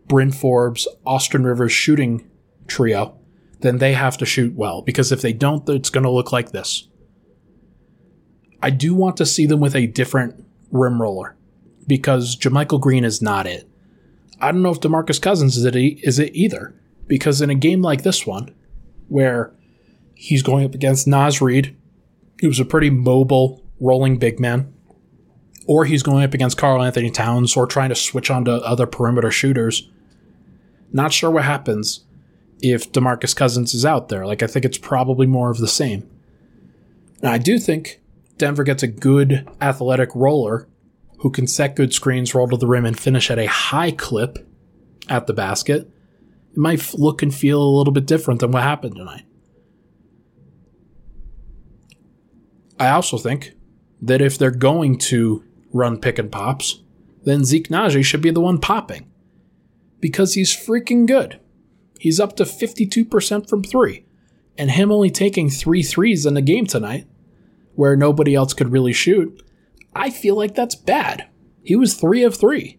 Bryn 0.06 0.32
Forbes, 0.32 0.88
Austin 1.04 1.44
Rivers 1.44 1.72
shooting 1.72 2.28
trio, 2.66 3.18
then 3.64 3.78
they 3.78 3.94
have 3.94 4.18
to 4.18 4.26
shoot 4.26 4.54
well 4.54 4.82
because 4.82 5.10
if 5.10 5.22
they 5.22 5.32
don't, 5.32 5.66
it's 5.70 5.88
going 5.88 6.04
to 6.04 6.10
look 6.10 6.30
like 6.30 6.52
this. 6.52 6.86
I 8.62 8.68
do 8.68 8.94
want 8.94 9.16
to 9.16 9.26
see 9.26 9.46
them 9.46 9.58
with 9.58 9.74
a 9.74 9.86
different 9.86 10.44
rim 10.70 11.00
roller 11.00 11.34
because 11.86 12.36
JaMychal 12.36 12.80
Green 12.80 13.04
is 13.04 13.22
not 13.22 13.46
it. 13.46 13.66
I 14.38 14.52
don't 14.52 14.62
know 14.62 14.70
if 14.70 14.80
DeMarcus 14.80 15.20
Cousins 15.20 15.56
is 15.56 15.64
it, 15.64 15.74
is 15.74 16.18
it 16.18 16.36
either 16.36 16.74
because 17.06 17.40
in 17.40 17.48
a 17.48 17.54
game 17.54 17.80
like 17.80 18.02
this 18.02 18.26
one, 18.26 18.54
where 19.08 19.54
he's 20.14 20.42
going 20.42 20.66
up 20.66 20.74
against 20.74 21.06
Naz 21.06 21.40
Reid, 21.40 21.74
who's 22.40 22.60
a 22.60 22.64
pretty 22.66 22.90
mobile, 22.90 23.62
rolling 23.80 24.18
big 24.18 24.38
man, 24.38 24.74
or 25.66 25.86
he's 25.86 26.02
going 26.02 26.22
up 26.22 26.34
against 26.34 26.58
Karl-Anthony 26.58 27.10
Towns 27.10 27.56
or 27.56 27.66
trying 27.66 27.88
to 27.88 27.94
switch 27.94 28.30
onto 28.30 28.50
other 28.50 28.86
perimeter 28.86 29.30
shooters. 29.30 29.88
Not 30.92 31.14
sure 31.14 31.30
what 31.30 31.44
happens 31.44 32.03
if 32.72 32.92
DeMarcus 32.92 33.34
Cousins 33.34 33.74
is 33.74 33.84
out 33.84 34.08
there. 34.08 34.26
Like, 34.26 34.42
I 34.42 34.46
think 34.46 34.64
it's 34.64 34.78
probably 34.78 35.26
more 35.26 35.50
of 35.50 35.58
the 35.58 35.68
same. 35.68 36.08
Now, 37.22 37.32
I 37.32 37.38
do 37.38 37.58
think 37.58 38.00
Denver 38.38 38.64
gets 38.64 38.82
a 38.82 38.88
good 38.88 39.48
athletic 39.60 40.10
roller 40.14 40.68
who 41.18 41.30
can 41.30 41.46
set 41.46 41.76
good 41.76 41.94
screens, 41.94 42.34
roll 42.34 42.48
to 42.48 42.56
the 42.56 42.66
rim, 42.66 42.84
and 42.84 42.98
finish 42.98 43.30
at 43.30 43.38
a 43.38 43.46
high 43.46 43.90
clip 43.90 44.46
at 45.08 45.26
the 45.26 45.32
basket. 45.32 45.90
It 46.52 46.58
might 46.58 46.94
look 46.94 47.22
and 47.22 47.34
feel 47.34 47.62
a 47.62 47.76
little 47.76 47.92
bit 47.92 48.06
different 48.06 48.40
than 48.40 48.50
what 48.50 48.62
happened 48.62 48.96
tonight. 48.96 49.24
I 52.78 52.90
also 52.90 53.18
think 53.18 53.54
that 54.02 54.20
if 54.20 54.36
they're 54.36 54.50
going 54.50 54.98
to 54.98 55.44
run 55.72 55.98
pick 55.98 56.18
and 56.18 56.30
pops, 56.30 56.82
then 57.24 57.44
Zeke 57.44 57.68
Nnaji 57.68 58.04
should 58.04 58.20
be 58.20 58.30
the 58.30 58.40
one 58.40 58.58
popping. 58.58 59.10
Because 60.00 60.34
he's 60.34 60.54
freaking 60.54 61.06
good. 61.06 61.40
He's 61.98 62.20
up 62.20 62.36
to 62.36 62.44
52% 62.44 63.48
from 63.48 63.62
three. 63.62 64.04
And 64.56 64.70
him 64.70 64.92
only 64.92 65.10
taking 65.10 65.50
three 65.50 65.82
threes 65.82 66.26
in 66.26 66.34
the 66.34 66.42
game 66.42 66.66
tonight, 66.66 67.06
where 67.74 67.96
nobody 67.96 68.34
else 68.34 68.54
could 68.54 68.70
really 68.70 68.92
shoot, 68.92 69.42
I 69.94 70.10
feel 70.10 70.36
like 70.36 70.54
that's 70.54 70.74
bad. 70.74 71.28
He 71.62 71.74
was 71.74 71.94
three 71.94 72.22
of 72.22 72.36
three. 72.36 72.78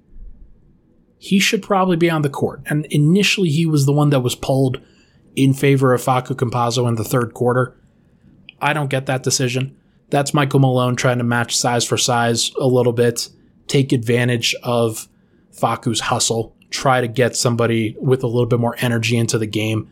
He 1.18 1.40
should 1.40 1.64
probably 1.64 1.98
be 1.98 2.10
on 2.10 2.22
the 2.22 2.30
court. 2.30 2.62
And 2.68 2.86
initially, 2.88 3.50
he 3.50 3.66
was 3.66 3.86
the 3.86 3.92
one 3.92 4.10
that 4.12 4.22
was 4.22 4.36
pulled 4.36 4.80
in 5.36 5.54
favor 5.54 5.94
of 5.94 6.02
Facu 6.02 6.36
Campazzo 6.36 6.88
in 6.88 6.96
the 6.96 7.04
third 7.04 7.34
quarter. 7.34 7.76
I 8.62 8.74
don't 8.74 8.90
get 8.90 9.06
that 9.08 9.24
decision. 9.24 9.76
That's 10.10 10.34
Michael 10.34 10.60
Malone 10.60 10.96
trying 10.96 11.18
to 11.18 11.24
match 11.24 11.58
size 11.58 11.84
for 11.84 11.98
size 11.98 12.52
a 12.60 12.68
little 12.68 12.94
bit 12.94 13.30
take 13.68 13.92
advantage 13.92 14.56
of 14.64 15.08
Facu's 15.52 16.02
hustle, 16.02 16.55
try 16.76 17.02
to 17.02 17.08
get 17.08 17.36
somebody 17.36 17.96
with 18.00 18.24
a 18.24 18.28
little 18.28 18.46
bit 18.46 18.60
more 18.60 18.76
energy 18.80 19.18
into 19.18 19.38
the 19.38 19.48
game. 19.48 19.90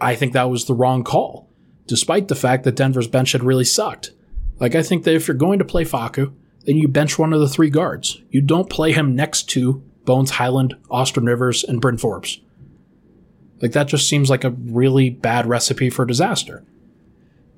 I 0.00 0.14
think 0.14 0.32
that 0.32 0.50
was 0.50 0.64
the 0.64 0.74
wrong 0.74 1.04
call, 1.04 1.48
despite 1.86 2.28
the 2.28 2.34
fact 2.34 2.64
that 2.64 2.76
Denver's 2.76 3.08
bench 3.08 3.32
had 3.32 3.44
really 3.44 3.64
sucked. 3.64 4.12
Like, 4.58 4.74
I 4.74 4.82
think 4.82 5.04
that 5.04 5.14
if 5.14 5.28
you're 5.28 5.36
going 5.36 5.58
to 5.58 5.64
play 5.64 5.84
Facu, 5.84 6.32
then 6.64 6.76
you 6.76 6.88
bench 6.88 7.18
one 7.18 7.32
of 7.32 7.40
the 7.40 7.48
three 7.48 7.70
guards. 7.70 8.20
You 8.30 8.42
don't 8.42 8.68
play 8.68 8.92
him 8.92 9.14
next 9.14 9.44
to 9.50 9.82
Bones 10.04 10.32
Hyland, 10.32 10.76
Austin 10.90 11.24
Rivers, 11.24 11.64
and 11.64 11.80
Bryn 11.80 11.96
Forbes. 11.96 12.40
Like, 13.62 13.72
that 13.72 13.88
just 13.88 14.08
seems 14.08 14.28
like 14.28 14.44
a 14.44 14.50
really 14.50 15.10
bad 15.10 15.46
recipe 15.46 15.90
for 15.90 16.04
disaster. 16.04 16.64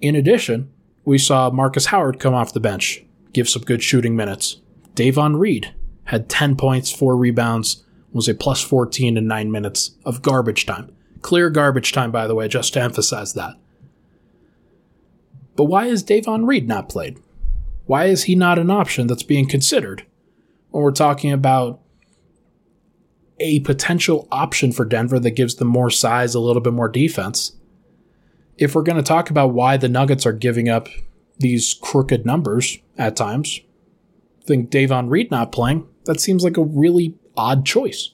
In 0.01 0.15
addition, 0.15 0.71
we 1.05 1.19
saw 1.19 1.51
Marcus 1.51 1.87
Howard 1.87 2.21
come 2.21 2.35
off 2.35 2.53
the 2.53 2.61
bench, 2.61 3.05
give 3.33 3.49
some 3.49 3.63
good 3.63 3.83
shooting 3.83 4.15
minutes. 4.15 4.61
Davon 4.95 5.37
Reed 5.37 5.75
had 6.05 6.29
10 6.29 6.57
points, 6.57 6.91
4 6.93 7.17
rebounds, 7.17 7.85
was 8.13 8.29
a 8.29 8.35
plus 8.35 8.61
14 8.61 9.17
in 9.17 9.27
9 9.27 9.51
minutes 9.51 9.93
of 10.05 10.23
garbage 10.23 10.67
time. 10.67 10.95
Clear 11.23 11.51
garbage 11.51 11.93
time, 11.93 12.11
by 12.11 12.27
the 12.27 12.35
way, 12.35 12.49
just 12.49 12.75
to 12.75 12.83
emphasize 12.83 13.33
that. 13.35 13.55
But 15.57 15.65
why 15.65 15.87
is 15.87 16.03
Davon 16.03 16.47
Reed 16.47 16.67
not 16.67 16.89
played? 16.89 17.19
Why 17.87 18.07
is 18.07 18.25
he 18.25 18.35
not 18.35 18.59
an 18.59 18.71
option 18.71 19.07
that's 19.07 19.23
being 19.23 19.47
considered 19.47 20.05
when 20.71 20.83
we're 20.83 20.93
talking 20.93 21.33
about 21.33 21.81
a 23.39 23.61
potential 23.61 24.29
option 24.31 24.73
for 24.73 24.85
Denver 24.85 25.19
that 25.19 25.33
gives 25.33 25.57
them 25.57 25.69
more 25.69 25.91
size, 25.91 26.35
a 26.35 26.41
little 26.41 26.63
bit 26.63 26.73
more 26.73 26.89
defense? 26.89 27.53
If 28.57 28.75
we're 28.75 28.83
going 28.83 28.97
to 28.97 29.03
talk 29.03 29.31
about 29.31 29.49
why 29.49 29.77
the 29.77 29.89
Nuggets 29.89 30.27
are 30.27 30.33
giving 30.33 30.69
up 30.69 30.89
these 31.39 31.75
crooked 31.75 32.25
numbers 32.25 32.79
at 32.97 33.17
times, 33.17 33.61
think 34.45 34.71
Davon 34.71 35.09
Reed 35.09 35.31
not 35.31 35.53
playing, 35.53 35.87
that 36.05 36.21
seems 36.21 36.45
like 36.45 36.57
a 36.57 36.65
really 36.65 37.15
odd 37.37 37.65
choice. 37.67 38.11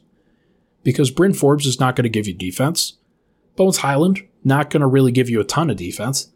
Because 0.83 1.11
Bryn 1.11 1.35
Forbes 1.35 1.67
is 1.67 1.81
not 1.81 1.97
going 1.97 2.05
to 2.05 2.09
give 2.09 2.27
you 2.27 2.35
defense. 2.35 2.95
Bones 3.57 3.79
Hyland, 3.79 4.23
not 4.45 4.71
going 4.71 4.81
to 4.81 4.87
really 4.87 5.13
give 5.13 5.29
you 5.29 5.41
a 5.41 5.45
ton 5.45 5.71
of 5.71 5.77
defense. 5.77 6.33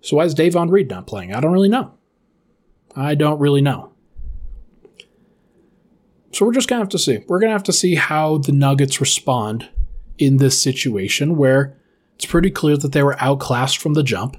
So 0.00 0.16
why 0.16 0.24
is 0.24 0.34
Davon 0.34 0.70
Reed 0.70 0.88
not 0.88 1.06
playing? 1.06 1.34
I 1.34 1.40
don't 1.40 1.52
really 1.52 1.68
know. 1.68 1.94
I 2.94 3.14
don't 3.14 3.40
really 3.40 3.60
know. 3.60 3.92
So 6.32 6.46
we're 6.46 6.52
just 6.52 6.68
going 6.68 6.78
to 6.78 6.82
have 6.82 6.90
to 6.90 6.98
see. 6.98 7.24
We're 7.26 7.40
going 7.40 7.48
to 7.50 7.54
have 7.54 7.64
to 7.64 7.72
see 7.72 7.96
how 7.96 8.38
the 8.38 8.52
Nuggets 8.52 9.00
respond 9.00 9.68
in 10.18 10.36
this 10.36 10.60
situation 10.60 11.36
where 11.36 11.76
it's 12.14 12.26
pretty 12.26 12.50
clear 12.50 12.76
that 12.76 12.92
they 12.92 13.02
were 13.02 13.16
outclassed 13.20 13.78
from 13.78 13.94
the 13.94 14.02
jump, 14.02 14.36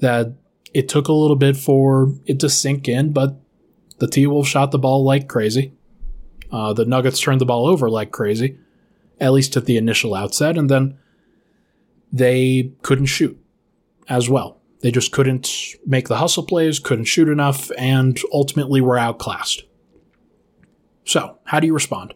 that 0.00 0.34
it 0.74 0.88
took 0.88 1.08
a 1.08 1.12
little 1.12 1.36
bit 1.36 1.56
for 1.56 2.14
it 2.26 2.40
to 2.40 2.48
sink 2.48 2.88
in, 2.88 3.12
but 3.12 3.40
the 3.98 4.06
T 4.06 4.26
Wolves 4.26 4.48
shot 4.48 4.70
the 4.70 4.78
ball 4.78 5.04
like 5.04 5.28
crazy. 5.28 5.72
Uh, 6.52 6.72
the 6.72 6.84
Nuggets 6.84 7.20
turned 7.20 7.40
the 7.40 7.46
ball 7.46 7.66
over 7.66 7.88
like 7.88 8.10
crazy, 8.10 8.58
at 9.20 9.32
least 9.32 9.56
at 9.56 9.66
the 9.66 9.76
initial 9.76 10.14
outset, 10.14 10.58
and 10.58 10.68
then 10.68 10.98
they 12.12 12.72
couldn't 12.82 13.06
shoot 13.06 13.38
as 14.08 14.28
well. 14.28 14.60
They 14.80 14.90
just 14.90 15.12
couldn't 15.12 15.76
make 15.86 16.08
the 16.08 16.16
hustle 16.16 16.42
plays, 16.42 16.78
couldn't 16.78 17.04
shoot 17.04 17.28
enough, 17.28 17.70
and 17.76 18.18
ultimately 18.32 18.80
were 18.80 18.98
outclassed. 18.98 19.64
So, 21.04 21.38
how 21.44 21.60
do 21.60 21.66
you 21.66 21.74
respond? 21.74 22.14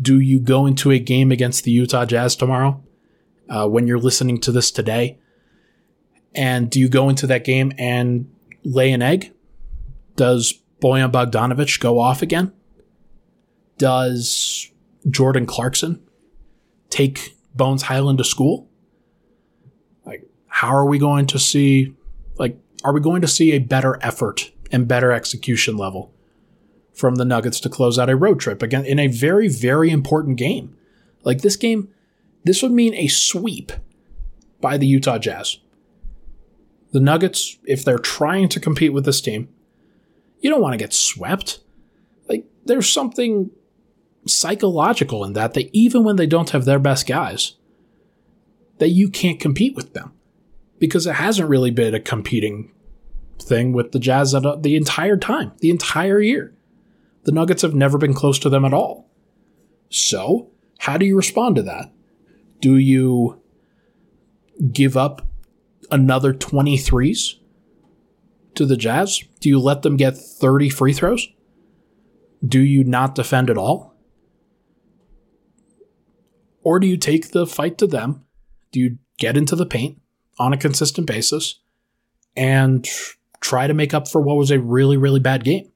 Do 0.00 0.20
you 0.20 0.40
go 0.40 0.66
into 0.66 0.90
a 0.90 0.98
game 0.98 1.30
against 1.30 1.64
the 1.64 1.70
Utah 1.70 2.04
Jazz 2.04 2.36
tomorrow 2.36 2.82
uh, 3.48 3.68
when 3.68 3.86
you're 3.86 3.98
listening 3.98 4.40
to 4.40 4.52
this 4.52 4.70
today? 4.70 5.18
And 6.34 6.70
do 6.70 6.80
you 6.80 6.88
go 6.88 7.08
into 7.08 7.26
that 7.28 7.44
game 7.44 7.72
and 7.78 8.30
lay 8.64 8.92
an 8.92 9.02
egg? 9.02 9.32
Does 10.16 10.60
Bojan 10.80 11.12
Bogdanovic 11.12 11.80
go 11.80 11.98
off 12.00 12.22
again? 12.22 12.52
Does 13.78 14.70
Jordan 15.08 15.46
Clarkson 15.46 16.02
take 16.90 17.36
Bones 17.54 17.82
Hyland 17.82 18.18
to 18.18 18.24
school? 18.24 18.68
Like, 20.04 20.24
how 20.46 20.74
are 20.74 20.86
we 20.86 20.98
going 20.98 21.26
to 21.26 21.38
see, 21.38 21.94
like, 22.38 22.58
are 22.84 22.92
we 22.92 23.00
going 23.00 23.20
to 23.22 23.28
see 23.28 23.52
a 23.52 23.58
better 23.58 23.98
effort 24.00 24.52
and 24.70 24.88
better 24.88 25.12
execution 25.12 25.76
level 25.76 26.12
from 26.92 27.16
the 27.16 27.24
Nuggets 27.24 27.58
to 27.60 27.68
close 27.68 27.98
out 27.98 28.10
a 28.10 28.16
road 28.16 28.38
trip 28.38 28.62
again 28.62 28.84
in 28.84 28.98
a 28.98 29.08
very, 29.08 29.48
very 29.48 29.90
important 29.90 30.36
game? 30.36 30.76
Like, 31.22 31.40
this 31.42 31.56
game, 31.56 31.88
this 32.44 32.62
would 32.62 32.72
mean 32.72 32.94
a 32.94 33.08
sweep 33.08 33.72
by 34.60 34.76
the 34.76 34.86
Utah 34.86 35.18
Jazz. 35.18 35.58
The 36.92 37.00
Nuggets, 37.00 37.58
if 37.64 37.84
they're 37.84 37.98
trying 37.98 38.48
to 38.50 38.60
compete 38.60 38.92
with 38.92 39.04
this 39.04 39.20
team, 39.20 39.48
you 40.40 40.48
don't 40.48 40.60
want 40.60 40.74
to 40.74 40.78
get 40.78 40.92
swept. 40.92 41.60
Like, 42.28 42.44
there's 42.64 42.88
something 42.88 43.50
psychological 44.26 45.24
in 45.24 45.32
that, 45.34 45.54
that 45.54 45.70
even 45.72 46.04
when 46.04 46.16
they 46.16 46.26
don't 46.26 46.50
have 46.50 46.64
their 46.64 46.78
best 46.78 47.06
guys, 47.06 47.54
that 48.78 48.90
you 48.90 49.08
can't 49.08 49.40
compete 49.40 49.74
with 49.76 49.92
them 49.92 50.12
because 50.78 51.06
it 51.06 51.14
hasn't 51.14 51.48
really 51.48 51.70
been 51.70 51.94
a 51.94 52.00
competing 52.00 52.72
thing 53.40 53.72
with 53.72 53.92
the 53.92 53.98
Jazz 53.98 54.32
the 54.32 54.76
entire 54.76 55.16
time, 55.16 55.52
the 55.58 55.70
entire 55.70 56.20
year. 56.20 56.54
The 57.24 57.32
Nuggets 57.32 57.62
have 57.62 57.74
never 57.74 57.98
been 57.98 58.14
close 58.14 58.38
to 58.40 58.50
them 58.50 58.64
at 58.64 58.74
all. 58.74 59.08
So, 59.88 60.50
how 60.78 60.98
do 60.98 61.06
you 61.06 61.16
respond 61.16 61.56
to 61.56 61.62
that? 61.62 61.92
Do 62.60 62.76
you 62.76 63.40
give 64.72 64.96
up 64.96 65.26
another 65.90 66.34
23s 66.34 67.38
to 68.54 68.66
the 68.66 68.76
Jazz? 68.76 69.22
Do 69.40 69.48
you 69.48 69.58
let 69.58 69.82
them 69.82 69.96
get 69.96 70.16
30 70.16 70.68
free 70.68 70.92
throws? 70.92 71.28
Do 72.46 72.60
you 72.60 72.84
not 72.84 73.14
defend 73.14 73.48
at 73.48 73.56
all? 73.58 73.93
Or 76.64 76.80
do 76.80 76.88
you 76.88 76.96
take 76.96 77.30
the 77.30 77.46
fight 77.46 77.78
to 77.78 77.86
them? 77.86 78.24
Do 78.72 78.80
you 78.80 78.98
get 79.18 79.36
into 79.36 79.54
the 79.54 79.66
paint? 79.66 80.00
on 80.38 80.52
a 80.52 80.58
consistent 80.58 81.06
basis 81.06 81.60
and 82.36 82.88
try 83.40 83.66
to 83.66 83.74
make 83.74 83.94
up 83.94 84.08
for 84.08 84.20
what 84.20 84.36
was 84.36 84.50
a 84.50 84.58
really, 84.58 84.96
really 84.96 85.20
bad 85.20 85.44
game. 85.44 85.70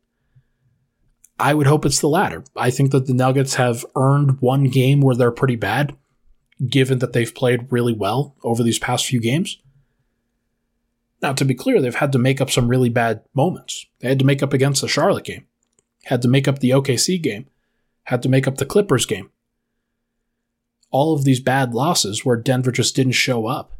I 1.38 1.55
would 1.55 1.68
hope 1.68 1.87
it's 1.87 2.01
the 2.01 2.09
latter. 2.09 2.42
I 2.57 2.70
think 2.70 2.90
that 2.90 3.07
the 3.07 3.14
Nuggets 3.14 3.55
have 3.55 3.87
earned 3.94 4.40
one 4.40 4.64
game 4.64 5.01
where 5.01 5.14
they're 5.14 5.31
pretty 5.31 5.55
bad, 5.55 5.96
given 6.66 6.98
that 6.98 7.12
they've 7.12 7.33
played 7.33 7.70
really 7.70 7.92
well 7.92 8.35
over 8.42 8.62
these 8.62 8.81
past 8.81 9.07
few 9.07 9.20
games. 9.20 9.59
Now, 11.22 11.33
to 11.35 11.44
be 11.44 11.55
clear, 11.55 11.81
they've 11.81 11.94
had 11.94 12.12
to 12.12 12.18
make 12.18 12.40
up 12.40 12.51
some 12.51 12.68
really 12.68 12.88
bad 12.88 13.22
moments. 13.35 13.87
They 14.01 14.09
had 14.09 14.18
to 14.20 14.24
make 14.24 14.42
up 14.42 14.53
against 14.53 14.81
the 14.81 14.88
Charlotte 14.88 15.24
game, 15.24 15.46
had 16.05 16.22
to 16.22 16.29
make 16.29 16.48
up 16.48 16.59
the 16.59 16.70
OKC 16.70 17.22
game, 17.22 17.46
had 18.05 18.22
to 18.22 18.29
make 18.29 18.48
up 18.48 18.59
the 18.59 18.66
Clippers 18.66 19.07
game. 19.07 19.31
All 20.90 21.14
of 21.14 21.24
these 21.24 21.40
bad 21.40 21.74
losses 21.74 22.24
where 22.24 22.37
Denver 22.37 22.72
just 22.72 22.96
didn't 22.96 23.12
show 23.12 23.46
up 23.46 23.72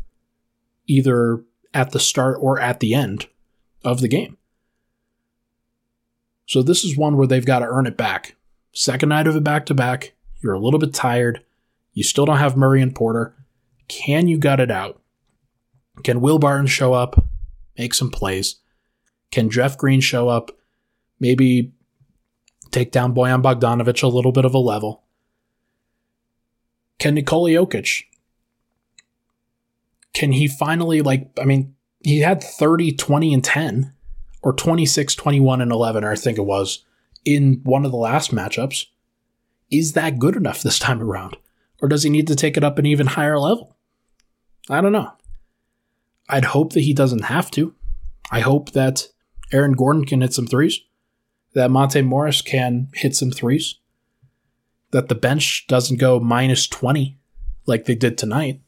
either 0.87 1.44
at 1.73 1.90
the 1.90 2.01
start 2.01 2.38
or 2.40 2.59
at 2.61 2.81
the 2.81 2.94
end 2.94 3.27
of 3.85 4.01
the 4.01 4.09
game. 4.09 4.37
So 6.47 6.62
this 6.62 6.83
is 6.83 6.97
one 6.97 7.16
where 7.16 7.27
they've 7.27 7.44
got 7.44 7.59
to 7.59 7.66
earn 7.66 7.87
it 7.87 7.97
back. 7.97 8.37
Second 8.73 9.11
night 9.11 9.27
of 9.27 9.37
a 9.37 9.40
back 9.40 9.66
to 9.66 9.75
back, 9.75 10.14
you're 10.42 10.55
a 10.55 10.59
little 10.59 10.81
bit 10.81 10.94
tired. 10.94 11.44
You 11.92 12.03
still 12.03 12.25
don't 12.25 12.38
have 12.38 12.57
Murray 12.57 12.81
and 12.81 12.94
Porter. 12.94 13.35
Can 13.87 14.29
you 14.29 14.38
gut 14.38 14.61
it 14.61 14.71
out? 14.71 15.01
Can 16.05 16.21
Will 16.21 16.38
Barton 16.38 16.66
show 16.66 16.94
up, 16.94 17.27
make 17.77 17.92
some 17.92 18.11
plays? 18.11 18.57
Can 19.31 19.51
Jeff 19.51 19.77
Green 19.77 20.01
show 20.01 20.29
up, 20.29 20.51
maybe 21.21 21.73
take 22.71 22.92
down 22.92 23.14
Bojan 23.14 23.42
Bogdanovic 23.42 24.03
a 24.03 24.09
little 24.09 24.33
bit 24.33 24.44
of 24.44 24.55
a 24.55 24.59
level? 24.59 25.03
Can 26.99 27.15
Nikola 27.15 27.51
Jokic 27.51 28.05
can 30.19 30.33
he 30.33 30.49
finally 30.49 31.01
like 31.01 31.31
I 31.41 31.45
mean, 31.45 31.77
he 32.01 32.21
had 32.21 32.43
30, 32.43 32.93
20 32.97 33.35
and 33.35 33.45
10 33.45 33.93
or 34.43 34.53
26, 34.53 35.15
21 35.15 35.61
and 35.61 35.71
11 35.71 36.05
I 36.05 36.17
think 36.17 36.39
it 36.39 36.43
was 36.43 36.85
in 37.25 37.61
one 37.63 37.85
of 37.85 37.93
the 37.93 37.97
last 37.97 38.33
matchups. 38.33 38.87
Is 39.71 39.93
that 39.93 40.19
good 40.19 40.35
enough 40.35 40.63
this 40.63 40.79
time 40.79 41.01
around? 41.01 41.37
Or 41.81 41.89
does 41.89 42.03
he 42.03 42.11
need 42.11 42.27
to 42.27 42.35
take 42.35 42.57
it 42.57 42.65
up 42.65 42.79
an 42.79 42.87
even 42.87 43.07
higher 43.07 43.39
level? 43.39 43.77
I 44.69 44.81
don't 44.81 44.93
know. 44.93 45.13
I'd 46.29 46.47
hope 46.47 46.73
that 46.73 46.81
he 46.81 46.93
doesn't 46.93 47.27
have 47.27 47.51
to. 47.53 47.75
I 48.31 48.41
hope 48.41 48.73
that 48.73 49.09
Aaron 49.53 49.73
Gordon 49.73 50.05
can 50.05 50.21
hit 50.21 50.35
some 50.35 50.47
threes, 50.47 50.81
that 51.55 51.71
Monte 51.71 52.03
Morris 52.03 52.43
can 52.43 52.89
hit 52.95 53.15
some 53.15 53.31
threes, 53.31 53.77
that 54.90 55.09
the 55.09 55.14
bench 55.14 55.66
doesn't 55.68 55.98
go 55.98 56.18
minus 56.18 56.66
20 56.66 57.18
like 57.66 57.85
they 57.85 57.94
did 57.94 58.16
tonight. 58.16 58.61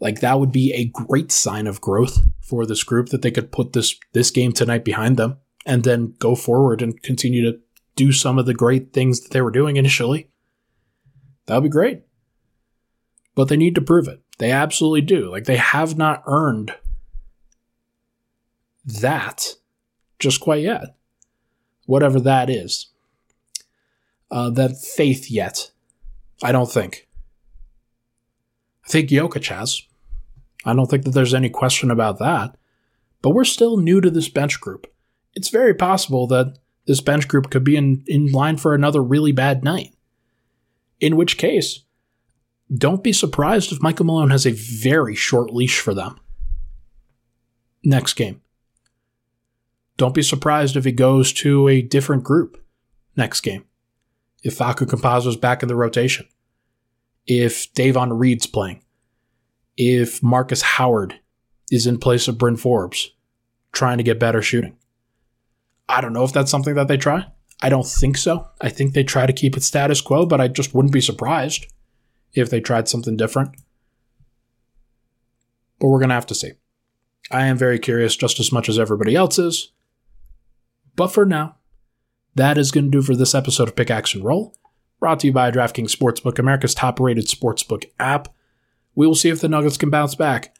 Like 0.00 0.20
that 0.20 0.38
would 0.38 0.52
be 0.52 0.72
a 0.72 0.84
great 0.84 1.32
sign 1.32 1.66
of 1.66 1.80
growth 1.80 2.20
for 2.40 2.64
this 2.64 2.84
group 2.84 3.08
that 3.08 3.22
they 3.22 3.30
could 3.30 3.50
put 3.50 3.72
this 3.72 3.98
this 4.12 4.30
game 4.30 4.52
tonight 4.52 4.84
behind 4.84 5.16
them 5.16 5.38
and 5.66 5.82
then 5.84 6.14
go 6.18 6.34
forward 6.34 6.80
and 6.82 7.02
continue 7.02 7.42
to 7.50 7.58
do 7.96 8.12
some 8.12 8.38
of 8.38 8.46
the 8.46 8.54
great 8.54 8.92
things 8.92 9.20
that 9.20 9.32
they 9.32 9.42
were 9.42 9.50
doing 9.50 9.76
initially. 9.76 10.30
That 11.46 11.56
would 11.56 11.64
be 11.64 11.68
great. 11.68 12.02
But 13.34 13.48
they 13.48 13.56
need 13.56 13.74
to 13.74 13.80
prove 13.80 14.06
it. 14.06 14.22
They 14.38 14.52
absolutely 14.52 15.00
do. 15.00 15.30
Like 15.30 15.44
they 15.44 15.56
have 15.56 15.98
not 15.98 16.22
earned 16.26 16.74
that 18.84 19.56
just 20.18 20.40
quite 20.40 20.62
yet. 20.62 20.94
whatever 21.86 22.20
that 22.20 22.50
is, 22.50 22.88
uh, 24.30 24.50
that 24.50 24.78
faith 24.78 25.30
yet. 25.30 25.70
I 26.42 26.52
don't 26.52 26.70
think. 26.70 27.08
I 28.84 28.88
think 28.88 29.10
Jokic 29.10 29.48
has. 29.48 29.82
I 30.64 30.74
don't 30.74 30.88
think 30.88 31.04
that 31.04 31.10
there's 31.10 31.34
any 31.34 31.48
question 31.50 31.90
about 31.90 32.18
that. 32.18 32.56
But 33.22 33.30
we're 33.30 33.44
still 33.44 33.76
new 33.76 34.00
to 34.00 34.10
this 34.10 34.28
bench 34.28 34.60
group. 34.60 34.92
It's 35.34 35.48
very 35.48 35.74
possible 35.74 36.26
that 36.28 36.58
this 36.86 37.00
bench 37.00 37.28
group 37.28 37.50
could 37.50 37.64
be 37.64 37.76
in, 37.76 38.04
in 38.06 38.32
line 38.32 38.56
for 38.56 38.74
another 38.74 39.02
really 39.02 39.32
bad 39.32 39.62
night. 39.62 39.94
In 41.00 41.16
which 41.16 41.38
case, 41.38 41.84
don't 42.72 43.04
be 43.04 43.12
surprised 43.12 43.72
if 43.72 43.82
Michael 43.82 44.06
Malone 44.06 44.30
has 44.30 44.46
a 44.46 44.52
very 44.52 45.14
short 45.14 45.52
leash 45.52 45.80
for 45.80 45.94
them. 45.94 46.18
Next 47.84 48.14
game. 48.14 48.40
Don't 49.96 50.14
be 50.14 50.22
surprised 50.22 50.76
if 50.76 50.84
he 50.84 50.92
goes 50.92 51.32
to 51.34 51.68
a 51.68 51.82
different 51.82 52.24
group 52.24 52.62
next 53.16 53.40
game. 53.40 53.64
If 54.42 54.58
Facu 54.58 54.86
Campazzo's 54.86 55.36
back 55.36 55.62
in 55.62 55.68
the 55.68 55.76
rotation. 55.76 56.26
If 57.26 57.72
Davon 57.74 58.12
Reed's 58.12 58.46
playing. 58.46 58.82
If 59.76 60.22
Marcus 60.22 60.62
Howard 60.62 61.20
is 61.70 61.86
in 61.86 61.98
place 61.98 62.28
of 62.28 62.38
Bryn 62.38 62.56
Forbes, 62.56 63.10
trying 63.72 63.98
to 63.98 64.04
get 64.04 64.18
better 64.18 64.42
shooting. 64.42 64.76
I 65.88 66.00
don't 66.00 66.12
know 66.12 66.24
if 66.24 66.32
that's 66.32 66.50
something 66.50 66.74
that 66.74 66.88
they 66.88 66.96
try. 66.96 67.26
I 67.60 67.68
don't 67.68 67.86
think 67.86 68.16
so. 68.16 68.48
I 68.60 68.68
think 68.68 68.94
they 68.94 69.04
try 69.04 69.26
to 69.26 69.32
keep 69.32 69.56
it 69.56 69.62
status 69.62 70.00
quo, 70.00 70.26
but 70.26 70.40
I 70.40 70.48
just 70.48 70.74
wouldn't 70.74 70.92
be 70.92 71.00
surprised 71.00 71.66
if 72.32 72.50
they 72.50 72.60
tried 72.60 72.88
something 72.88 73.16
different. 73.16 73.56
But 75.80 75.88
we're 75.88 75.98
going 75.98 76.10
to 76.10 76.14
have 76.14 76.26
to 76.26 76.34
see. 76.34 76.52
I 77.30 77.46
am 77.46 77.58
very 77.58 77.78
curious 77.78 78.16
just 78.16 78.40
as 78.40 78.52
much 78.52 78.68
as 78.68 78.78
everybody 78.78 79.14
else 79.14 79.38
is. 79.38 79.72
But 80.96 81.08
for 81.08 81.24
now, 81.24 81.56
that 82.38 82.56
is 82.56 82.70
going 82.70 82.84
to 82.84 82.90
do 82.90 83.02
for 83.02 83.16
this 83.16 83.34
episode 83.34 83.68
of 83.68 83.76
Pickaxe 83.76 84.14
and 84.14 84.24
Roll, 84.24 84.54
brought 85.00 85.20
to 85.20 85.26
you 85.26 85.32
by 85.32 85.50
DraftKings 85.50 85.94
Sportsbook, 85.94 86.38
America's 86.38 86.74
top 86.74 87.00
rated 87.00 87.26
sportsbook 87.26 87.84
app. 87.98 88.28
We 88.94 89.06
will 89.06 89.16
see 89.16 89.28
if 89.28 89.40
the 89.40 89.48
Nuggets 89.48 89.76
can 89.76 89.90
bounce 89.90 90.14
back. 90.14 90.54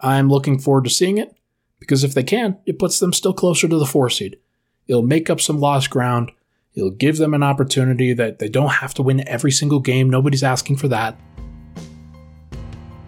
I'm 0.00 0.28
looking 0.28 0.58
forward 0.58 0.84
to 0.84 0.90
seeing 0.90 1.16
it 1.16 1.34
because 1.78 2.04
if 2.04 2.12
they 2.12 2.22
can, 2.22 2.58
it 2.66 2.78
puts 2.78 2.98
them 2.98 3.14
still 3.14 3.32
closer 3.32 3.66
to 3.66 3.78
the 3.78 3.86
four 3.86 4.10
seed. 4.10 4.38
It'll 4.86 5.02
make 5.02 5.30
up 5.30 5.40
some 5.40 5.58
lost 5.58 5.88
ground. 5.88 6.32
It'll 6.74 6.90
give 6.90 7.16
them 7.16 7.32
an 7.32 7.42
opportunity 7.42 8.12
that 8.12 8.38
they 8.38 8.48
don't 8.48 8.68
have 8.68 8.92
to 8.94 9.02
win 9.02 9.26
every 9.26 9.52
single 9.52 9.80
game. 9.80 10.10
Nobody's 10.10 10.42
asking 10.42 10.76
for 10.76 10.88
that. 10.88 11.18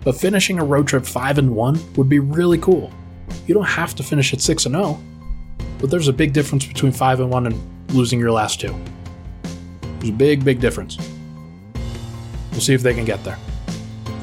But 0.02 0.16
finishing 0.16 0.58
a 0.58 0.64
road 0.64 0.88
trip 0.88 1.04
5 1.04 1.38
and 1.38 1.54
1 1.54 1.94
would 1.96 2.08
be 2.08 2.20
really 2.20 2.58
cool. 2.58 2.90
You 3.46 3.54
don't 3.54 3.64
have 3.64 3.94
to 3.96 4.02
finish 4.02 4.32
at 4.32 4.40
6 4.40 4.66
and 4.66 4.74
0, 4.74 4.98
but 5.78 5.90
there's 5.90 6.08
a 6.08 6.12
big 6.12 6.32
difference 6.32 6.64
between 6.64 6.92
5 6.92 7.20
and 7.20 7.30
1 7.30 7.46
and 7.48 7.73
losing 7.94 8.18
your 8.20 8.32
last 8.32 8.60
two. 8.60 8.74
There's 9.98 10.10
a 10.10 10.12
big, 10.12 10.44
big 10.44 10.60
difference. 10.60 10.98
We'll 12.50 12.60
see 12.60 12.74
if 12.74 12.82
they 12.82 12.94
can 12.94 13.04
get 13.04 13.24
there. 13.24 13.38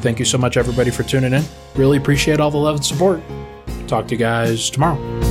Thank 0.02 0.20
you 0.20 0.26
so 0.26 0.38
much, 0.38 0.58
everybody, 0.58 0.92
for 0.92 1.04
tuning 1.04 1.34
in. 1.34 1.44
Really 1.76 1.98
appreciate 1.98 2.40
all 2.40 2.52
the 2.52 2.58
love 2.58 2.76
and 2.76 2.86
support. 2.86 3.22
Talk 3.88 4.08
to 4.08 4.16
you 4.16 4.20
guys 4.20 4.70
tomorrow. 4.70 5.31